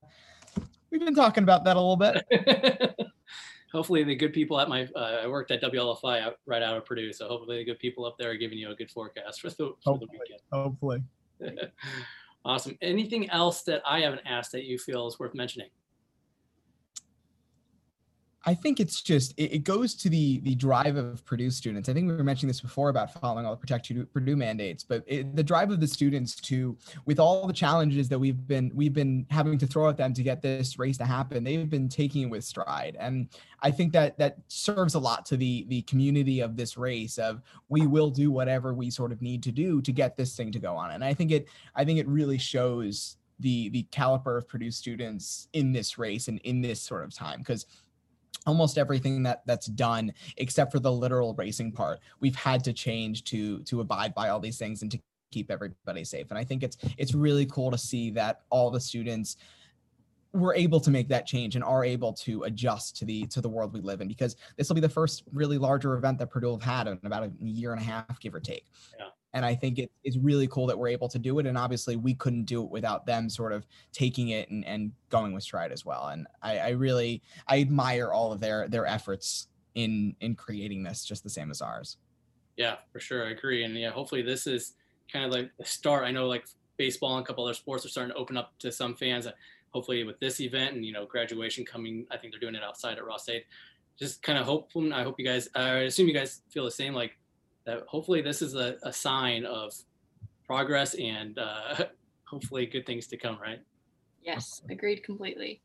we've 0.90 1.00
been 1.00 1.14
talking 1.14 1.42
about 1.42 1.64
that 1.64 1.76
a 1.76 1.80
little 1.80 1.96
bit. 1.96 2.94
hopefully 3.72 4.04
the 4.04 4.14
good 4.14 4.32
people 4.32 4.60
at 4.60 4.68
my 4.68 4.88
uh, 4.96 5.20
I 5.22 5.26
worked 5.26 5.50
at 5.50 5.62
WLFI 5.62 6.22
out, 6.22 6.36
right 6.46 6.62
out 6.62 6.76
of 6.76 6.84
Purdue, 6.84 7.12
so 7.12 7.28
hopefully 7.28 7.58
the 7.58 7.64
good 7.64 7.78
people 7.78 8.04
up 8.04 8.16
there 8.18 8.30
are 8.30 8.36
giving 8.36 8.58
you 8.58 8.70
a 8.70 8.74
good 8.74 8.90
forecast 8.90 9.40
for 9.40 9.50
the, 9.50 9.74
for 9.84 9.98
the 9.98 10.06
weekend. 10.10 10.40
Hopefully. 10.52 11.02
awesome. 12.44 12.76
Anything 12.82 13.30
else 13.30 13.62
that 13.62 13.82
I 13.86 14.00
haven't 14.00 14.22
asked 14.26 14.52
that 14.52 14.64
you 14.64 14.78
feel 14.78 15.06
is 15.06 15.18
worth 15.18 15.34
mentioning? 15.34 15.70
I 18.46 18.54
think 18.54 18.80
it's 18.80 19.02
just 19.02 19.32
it, 19.36 19.52
it, 19.52 19.64
goes 19.64 19.94
to 19.96 20.08
the 20.08 20.40
the 20.40 20.54
drive 20.54 20.96
of 20.96 21.24
Purdue 21.26 21.50
students. 21.50 21.90
I 21.90 21.92
think 21.92 22.08
we 22.08 22.16
were 22.16 22.24
mentioning 22.24 22.48
this 22.48 22.62
before 22.62 22.88
about 22.88 23.12
following 23.12 23.44
all 23.44 23.52
the 23.52 23.58
protect 23.58 23.92
Purdue 24.14 24.36
mandates, 24.36 24.82
but 24.82 25.04
it, 25.06 25.36
the 25.36 25.42
drive 25.42 25.70
of 25.70 25.78
the 25.78 25.86
students 25.86 26.36
to, 26.36 26.76
with 27.04 27.20
all 27.20 27.46
the 27.46 27.52
challenges 27.52 28.08
that 28.08 28.18
we've 28.18 28.46
been 28.46 28.72
we've 28.74 28.94
been 28.94 29.26
having 29.30 29.58
to 29.58 29.66
throw 29.66 29.90
at 29.90 29.98
them 29.98 30.14
to 30.14 30.22
get 30.22 30.40
this 30.40 30.78
race 30.78 30.96
to 30.98 31.04
happen, 31.04 31.44
they've 31.44 31.68
been 31.68 31.88
taking 31.88 32.22
it 32.22 32.30
with 32.30 32.42
stride, 32.42 32.96
and 32.98 33.28
I 33.60 33.70
think 33.70 33.92
that 33.92 34.16
that 34.18 34.38
serves 34.48 34.94
a 34.94 34.98
lot 34.98 35.26
to 35.26 35.36
the 35.36 35.66
the 35.68 35.82
community 35.82 36.40
of 36.40 36.56
this 36.56 36.78
race. 36.78 37.18
Of 37.18 37.42
we 37.68 37.86
will 37.86 38.10
do 38.10 38.30
whatever 38.30 38.72
we 38.72 38.88
sort 38.88 39.12
of 39.12 39.20
need 39.20 39.42
to 39.42 39.52
do 39.52 39.82
to 39.82 39.92
get 39.92 40.16
this 40.16 40.34
thing 40.34 40.50
to 40.52 40.58
go 40.58 40.76
on, 40.76 40.92
and 40.92 41.04
I 41.04 41.12
think 41.12 41.30
it 41.30 41.46
I 41.74 41.84
think 41.84 41.98
it 41.98 42.08
really 42.08 42.38
shows 42.38 43.18
the 43.40 43.68
the 43.68 43.82
caliber 43.90 44.38
of 44.38 44.48
Purdue 44.48 44.70
students 44.70 45.48
in 45.52 45.72
this 45.72 45.98
race 45.98 46.28
and 46.28 46.38
in 46.40 46.62
this 46.62 46.80
sort 46.80 47.04
of 47.04 47.14
time 47.14 47.40
because 47.40 47.66
almost 48.46 48.78
everything 48.78 49.22
that 49.22 49.42
that's 49.46 49.66
done 49.66 50.12
except 50.36 50.72
for 50.72 50.80
the 50.80 50.92
literal 50.92 51.34
racing 51.34 51.72
part. 51.72 52.00
We've 52.20 52.36
had 52.36 52.64
to 52.64 52.72
change 52.72 53.24
to 53.24 53.60
to 53.64 53.80
abide 53.80 54.14
by 54.14 54.28
all 54.28 54.40
these 54.40 54.58
things 54.58 54.82
and 54.82 54.90
to 54.90 54.98
keep 55.30 55.50
everybody 55.50 56.04
safe. 56.04 56.26
And 56.30 56.38
i 56.38 56.44
think 56.44 56.62
it's 56.62 56.76
it's 56.98 57.14
really 57.14 57.46
cool 57.46 57.70
to 57.70 57.78
see 57.78 58.10
that 58.10 58.42
all 58.50 58.70
the 58.70 58.80
students 58.80 59.36
were 60.32 60.54
able 60.54 60.78
to 60.78 60.90
make 60.90 61.08
that 61.08 61.26
change 61.26 61.56
and 61.56 61.64
are 61.64 61.84
able 61.84 62.12
to 62.12 62.44
adjust 62.44 62.96
to 62.96 63.04
the 63.04 63.26
to 63.26 63.40
the 63.40 63.48
world 63.48 63.72
we 63.72 63.80
live 63.80 64.00
in 64.00 64.08
because 64.08 64.36
this 64.56 64.68
will 64.68 64.74
be 64.74 64.80
the 64.80 64.88
first 64.88 65.24
really 65.32 65.58
larger 65.58 65.94
event 65.94 66.18
that 66.18 66.30
Purdue 66.30 66.52
have 66.52 66.62
had 66.62 66.86
in 66.86 66.98
about 67.04 67.24
a 67.24 67.32
year 67.40 67.72
and 67.72 67.80
a 67.80 67.84
half, 67.84 68.20
give 68.20 68.34
or 68.34 68.40
take. 68.40 68.66
Yeah 68.98 69.06
and 69.32 69.44
I 69.44 69.54
think 69.54 69.78
it, 69.78 69.90
it's 70.02 70.16
really 70.16 70.48
cool 70.48 70.66
that 70.66 70.78
we're 70.78 70.88
able 70.88 71.08
to 71.08 71.18
do 71.18 71.38
it. 71.38 71.46
And 71.46 71.56
obviously, 71.56 71.96
we 71.96 72.14
couldn't 72.14 72.44
do 72.44 72.62
it 72.64 72.70
without 72.70 73.06
them 73.06 73.28
sort 73.28 73.52
of 73.52 73.66
taking 73.92 74.30
it 74.30 74.50
and, 74.50 74.64
and 74.64 74.92
going 75.08 75.32
with 75.32 75.42
stride 75.42 75.72
as 75.72 75.84
well. 75.84 76.08
And 76.08 76.26
I, 76.42 76.58
I 76.58 76.68
really 76.70 77.22
I 77.46 77.60
admire 77.60 78.12
all 78.12 78.32
of 78.32 78.40
their 78.40 78.68
their 78.68 78.86
efforts 78.86 79.48
in 79.74 80.16
in 80.20 80.34
creating 80.34 80.82
this, 80.82 81.04
just 81.04 81.22
the 81.22 81.30
same 81.30 81.50
as 81.50 81.62
ours. 81.62 81.96
Yeah, 82.56 82.76
for 82.92 83.00
sure, 83.00 83.26
I 83.26 83.30
agree. 83.30 83.64
And 83.64 83.76
yeah, 83.76 83.90
hopefully, 83.90 84.22
this 84.22 84.46
is 84.46 84.74
kind 85.12 85.24
of 85.24 85.30
like 85.30 85.50
the 85.58 85.64
start. 85.64 86.04
I 86.04 86.10
know 86.10 86.26
like 86.26 86.46
baseball 86.76 87.16
and 87.16 87.24
a 87.24 87.26
couple 87.26 87.44
other 87.44 87.54
sports 87.54 87.84
are 87.84 87.88
starting 87.88 88.12
to 88.12 88.18
open 88.18 88.36
up 88.36 88.58
to 88.58 88.72
some 88.72 88.94
fans. 88.94 89.28
Hopefully, 89.72 90.02
with 90.02 90.18
this 90.18 90.40
event 90.40 90.74
and 90.74 90.84
you 90.84 90.92
know 90.92 91.06
graduation 91.06 91.64
coming, 91.64 92.06
I 92.10 92.16
think 92.16 92.32
they're 92.32 92.40
doing 92.40 92.56
it 92.56 92.64
outside 92.64 92.98
at 92.98 93.04
Ross-Ade. 93.04 93.44
Just 93.98 94.22
kind 94.22 94.38
of 94.38 94.46
hope. 94.46 94.70
I 94.92 95.02
hope 95.02 95.18
you 95.18 95.24
guys. 95.24 95.48
I 95.54 95.80
assume 95.80 96.08
you 96.08 96.14
guys 96.14 96.42
feel 96.48 96.64
the 96.64 96.70
same. 96.70 96.94
Like 96.94 97.16
that 97.70 97.84
hopefully 97.86 98.20
this 98.20 98.42
is 98.42 98.54
a, 98.54 98.76
a 98.82 98.92
sign 98.92 99.44
of 99.44 99.72
progress 100.44 100.94
and 100.94 101.38
uh, 101.38 101.84
hopefully 102.24 102.66
good 102.66 102.84
things 102.84 103.06
to 103.06 103.16
come, 103.16 103.38
right? 103.40 103.60
Yes, 104.22 104.62
agreed 104.68 105.02
completely. 105.04 105.62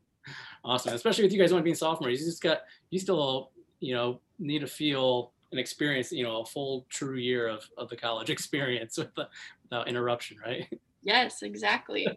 awesome, 0.64 0.94
especially 0.94 1.24
with 1.24 1.32
you 1.32 1.38
guys 1.38 1.52
only 1.52 1.62
being 1.62 1.76
sophomores. 1.76 2.20
You 2.20 2.26
just 2.26 2.42
got 2.42 2.60
you 2.90 2.98
still 2.98 3.50
you 3.80 3.94
know 3.94 4.20
need 4.38 4.60
to 4.60 4.66
feel 4.66 5.32
and 5.50 5.60
experience 5.60 6.10
you 6.10 6.24
know 6.24 6.40
a 6.40 6.46
full 6.46 6.86
true 6.88 7.16
year 7.16 7.46
of, 7.48 7.68
of 7.76 7.88
the 7.90 7.96
college 7.96 8.30
experience 8.36 8.98
with 8.98 9.14
the, 9.14 9.28
without 9.62 9.88
interruption, 9.88 10.38
right? 10.44 10.66
Yes, 11.02 11.42
exactly. 11.42 12.08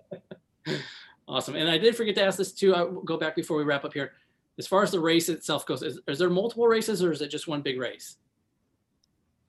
awesome, 1.28 1.56
and 1.56 1.70
I 1.70 1.78
did 1.78 1.96
forget 1.96 2.16
to 2.16 2.24
ask 2.24 2.38
this 2.38 2.54
too. 2.54 2.74
I'll 2.74 3.02
go 3.02 3.18
back 3.18 3.36
before 3.36 3.58
we 3.58 3.64
wrap 3.64 3.84
up 3.84 3.94
here. 3.94 4.14
As 4.58 4.68
far 4.68 4.84
as 4.84 4.92
the 4.92 5.02
race 5.02 5.28
itself 5.28 5.66
goes, 5.66 5.84
is, 5.84 6.00
is 6.08 6.18
there 6.18 6.30
multiple 6.30 6.66
races 6.66 7.04
or 7.04 7.12
is 7.12 7.22
it 7.22 7.28
just 7.28 7.46
one 7.46 7.62
big 7.62 7.78
race? 7.78 8.16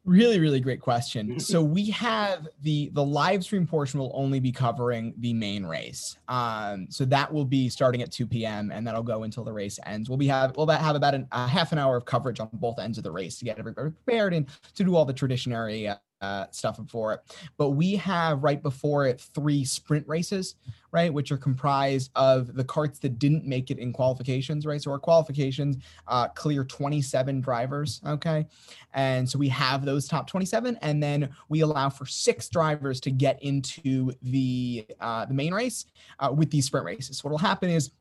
Really, 0.07 0.39
really 0.39 0.61
great 0.61 0.81
question. 0.81 1.41
so 1.41 1.61
we 1.63 1.91
have 1.91 2.47
the 2.63 2.91
the 2.95 3.05
live 3.05 3.43
stream 3.43 3.67
portion 3.67 3.99
will 3.99 4.13
only 4.15 4.39
be 4.39 4.53
covering 4.53 5.13
the 5.19 5.35
main 5.35 5.67
race. 5.67 6.17
Um, 6.29 6.87
so 6.91 7.05
that 7.07 7.33
will 7.33 7.45
be 7.45 7.69
starting 7.69 8.03
at 8.03 8.13
2 8.13 8.25
p.m. 8.27 8.71
and 8.71 8.87
that'll 8.87 9.03
go 9.03 9.25
until 9.25 9.43
the 9.43 9.53
race 9.53 9.81
ends. 9.85 10.09
We'll 10.09 10.17
be 10.17 10.29
have 10.29 10.57
we'll 10.57 10.69
have 10.69 10.95
about 10.95 11.15
an, 11.15 11.27
a 11.33 11.49
half 11.49 11.73
an 11.73 11.79
hour 11.79 11.97
of 11.97 12.05
coverage 12.05 12.39
on 12.39 12.49
both 12.53 12.79
ends 12.79 12.99
of 12.99 13.05
the 13.05 13.11
race 13.11 13.37
to 13.41 13.45
get 13.45 13.59
everybody 13.59 13.91
prepared 13.91 14.33
and 14.33 14.47
to 14.77 14.85
do 14.85 14.95
all 14.95 15.05
the 15.05 15.13
traditionary 15.13 15.89
uh, 15.89 15.97
uh, 16.27 16.47
stuff 16.51 16.77
before 16.77 17.15
it. 17.15 17.21
But 17.57 17.71
we 17.71 17.95
have 17.97 18.43
right 18.43 18.63
before 18.63 19.07
it 19.07 19.21
three 19.21 19.65
sprint 19.65 20.07
races, 20.09 20.57
right, 20.91 21.13
which 21.13 21.31
are 21.31 21.37
comprised 21.37 22.11
of 22.17 22.55
the 22.55 22.65
carts 22.65 22.99
that 23.01 23.19
didn't 23.19 23.45
make 23.45 23.71
it 23.71 23.79
in 23.79 23.93
qualifications, 23.93 24.67
right. 24.67 24.83
So 24.83 24.91
our 24.91 24.99
qualifications 24.99 25.77
uh, 26.09 26.29
clear 26.29 26.65
27 26.65 27.41
drivers, 27.41 28.01
okay, 28.07 28.47
and 28.95 29.29
so 29.29 29.39
we 29.39 29.49
have 29.51 29.85
those 29.85 30.09
top 30.09 30.27
27, 30.27 30.77
and 30.83 31.03
then 31.03 31.31
we 31.49 31.61
allow 31.61 31.89
for 31.89 32.07
six 32.07 32.49
drivers 32.49 33.01
to 33.03 33.11
get 33.11 33.41
into 33.43 34.13
the 34.23 34.87
uh, 35.01 35.27
the 35.27 35.35
main 35.35 35.55
race 35.55 35.87
uh, 36.19 36.33
with 36.35 36.51
these 36.51 36.67
sprint 36.67 36.87
races. 36.87 37.19
So 37.19 37.29
what'll 37.29 37.39
happen 37.39 37.71
is 37.71 37.93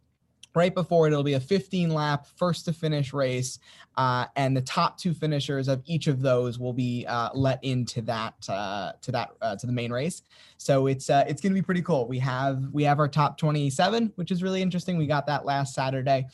right 0.56 0.74
before 0.74 1.08
it, 1.08 1.12
it'll 1.12 1.24
be 1.24 1.34
a 1.34 1.40
15 1.40 1.94
lap 1.94 2.26
first 2.38 2.66
to 2.66 2.74
finish 2.74 3.14
race 3.14 3.60
uh, 3.98 4.26
and 4.36 4.56
the 4.56 4.62
top 4.62 4.98
two 4.98 5.14
finishers 5.14 5.68
of 5.68 5.82
each 5.86 6.08
of 6.08 6.22
those 6.22 6.60
will 6.60 6.74
be 6.74 7.06
uh, 7.08 7.30
let 7.34 7.64
into 7.64 8.02
that 8.02 8.34
uh, 8.50 8.94
to 9.02 9.12
that 9.12 9.32
uh, 9.42 9.56
to 9.56 9.66
the 9.66 9.72
main 9.72 9.92
race. 9.92 10.22
So 10.58 10.88
it's 10.88 11.10
uh, 11.10 11.24
it's 11.28 11.42
going 11.42 11.52
to 11.54 11.60
be 11.60 11.64
pretty 11.64 11.82
cool. 11.82 12.08
We 12.08 12.20
have 12.20 12.70
we 12.74 12.84
have 12.84 13.00
our 13.00 13.08
top 13.08 13.38
27 13.38 14.12
which 14.16 14.32
is 14.32 14.44
really 14.44 14.62
interesting. 14.62 14.98
We 14.98 15.08
got 15.08 15.26
that 15.28 15.46
last 15.46 15.74
saturday. 15.74 16.28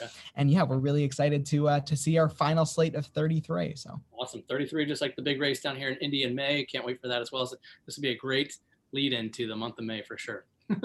Okay. 0.00 0.12
and 0.36 0.48
yeah 0.48 0.62
we're 0.62 0.78
really 0.78 1.02
excited 1.02 1.44
to 1.46 1.68
uh, 1.68 1.80
to 1.80 1.96
see 1.96 2.18
our 2.18 2.28
final 2.28 2.64
slate 2.64 2.94
of 2.94 3.06
33 3.06 3.74
so. 3.74 4.00
Awesome. 4.16 4.44
33 4.48 4.86
just 4.86 5.02
like 5.02 5.16
the 5.16 5.22
big 5.22 5.40
race 5.40 5.60
down 5.60 5.76
here 5.76 5.88
in 5.88 5.96
indy 5.96 6.22
in 6.22 6.34
may. 6.34 6.64
Can't 6.64 6.84
wait 6.84 7.00
for 7.00 7.08
that 7.08 7.20
as 7.20 7.32
well. 7.32 7.46
So 7.46 7.56
this 7.84 7.96
will 7.96 8.02
be 8.02 8.10
a 8.10 8.16
great 8.16 8.56
lead 8.92 9.12
into 9.12 9.48
the 9.48 9.56
month 9.56 9.78
of 9.78 9.84
may 9.84 10.02
for 10.02 10.16
sure. 10.16 10.44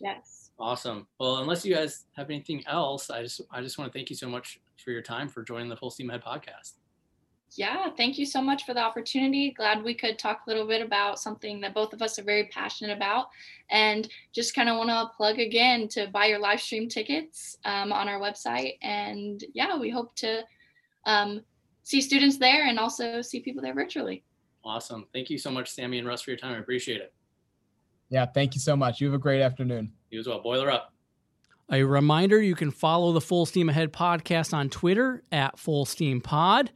Yes 0.00 0.41
Awesome. 0.62 1.08
Well, 1.18 1.38
unless 1.38 1.66
you 1.66 1.74
guys 1.74 2.04
have 2.16 2.30
anything 2.30 2.62
else, 2.68 3.10
I 3.10 3.22
just 3.22 3.40
I 3.50 3.60
just 3.60 3.78
want 3.78 3.92
to 3.92 3.98
thank 3.98 4.10
you 4.10 4.16
so 4.16 4.28
much 4.28 4.60
for 4.76 4.92
your 4.92 5.02
time 5.02 5.28
for 5.28 5.42
joining 5.42 5.68
the 5.68 5.76
Full 5.76 5.90
Steam 5.90 6.08
Ahead 6.08 6.22
podcast. 6.22 6.74
Yeah, 7.56 7.90
thank 7.96 8.16
you 8.16 8.24
so 8.24 8.40
much 8.40 8.64
for 8.64 8.72
the 8.72 8.80
opportunity. 8.80 9.50
Glad 9.50 9.82
we 9.82 9.92
could 9.92 10.20
talk 10.20 10.42
a 10.46 10.50
little 10.50 10.66
bit 10.66 10.80
about 10.80 11.18
something 11.18 11.60
that 11.62 11.74
both 11.74 11.92
of 11.92 12.00
us 12.00 12.16
are 12.20 12.22
very 12.22 12.44
passionate 12.44 12.96
about. 12.96 13.26
And 13.70 14.08
just 14.32 14.54
kind 14.54 14.68
of 14.68 14.78
want 14.78 14.88
to 14.90 15.10
plug 15.16 15.40
again 15.40 15.88
to 15.88 16.06
buy 16.06 16.26
your 16.26 16.38
live 16.38 16.60
stream 16.60 16.88
tickets 16.88 17.58
um, 17.64 17.92
on 17.92 18.08
our 18.08 18.20
website. 18.20 18.78
And 18.82 19.42
yeah, 19.54 19.76
we 19.76 19.90
hope 19.90 20.14
to 20.16 20.44
um, 21.06 21.42
see 21.82 22.00
students 22.00 22.38
there 22.38 22.68
and 22.68 22.78
also 22.78 23.20
see 23.20 23.40
people 23.40 23.62
there 23.62 23.74
virtually. 23.74 24.22
Awesome. 24.64 25.06
Thank 25.12 25.28
you 25.28 25.38
so 25.38 25.50
much, 25.50 25.72
Sammy 25.72 25.98
and 25.98 26.06
Russ, 26.06 26.22
for 26.22 26.30
your 26.30 26.38
time. 26.38 26.54
I 26.54 26.58
appreciate 26.58 27.00
it. 27.00 27.12
Yeah, 28.12 28.26
thank 28.26 28.54
you 28.54 28.60
so 28.60 28.76
much. 28.76 29.00
You 29.00 29.06
have 29.06 29.14
a 29.14 29.18
great 29.18 29.40
afternoon. 29.40 29.90
You 30.10 30.20
as 30.20 30.28
well. 30.28 30.42
Boiler 30.42 30.70
up. 30.70 30.92
A 31.70 31.82
reminder 31.82 32.40
you 32.40 32.54
can 32.54 32.70
follow 32.70 33.12
the 33.12 33.22
Full 33.22 33.46
Steam 33.46 33.70
Ahead 33.70 33.90
podcast 33.90 34.52
on 34.52 34.68
Twitter 34.68 35.22
at 35.32 35.58
Full 35.58 35.86
Steam 35.86 36.20
Pod. 36.20 36.70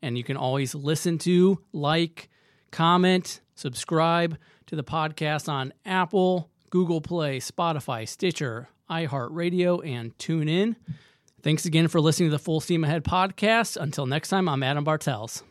And 0.00 0.16
you 0.16 0.24
can 0.24 0.38
always 0.38 0.74
listen 0.74 1.18
to, 1.18 1.60
like, 1.74 2.30
comment, 2.70 3.42
subscribe 3.54 4.38
to 4.68 4.76
the 4.76 4.82
podcast 4.82 5.50
on 5.50 5.74
Apple, 5.84 6.50
Google 6.70 7.02
Play, 7.02 7.40
Spotify, 7.40 8.08
Stitcher, 8.08 8.68
iHeartRadio, 8.88 9.86
and 9.86 10.16
TuneIn. 10.16 10.76
Thanks 11.42 11.66
again 11.66 11.88
for 11.88 12.00
listening 12.00 12.30
to 12.30 12.36
the 12.36 12.42
Full 12.42 12.60
Steam 12.60 12.84
Ahead 12.84 13.04
podcast. 13.04 13.76
Until 13.76 14.06
next 14.06 14.30
time, 14.30 14.48
I'm 14.48 14.62
Adam 14.62 14.84
Bartels. 14.84 15.42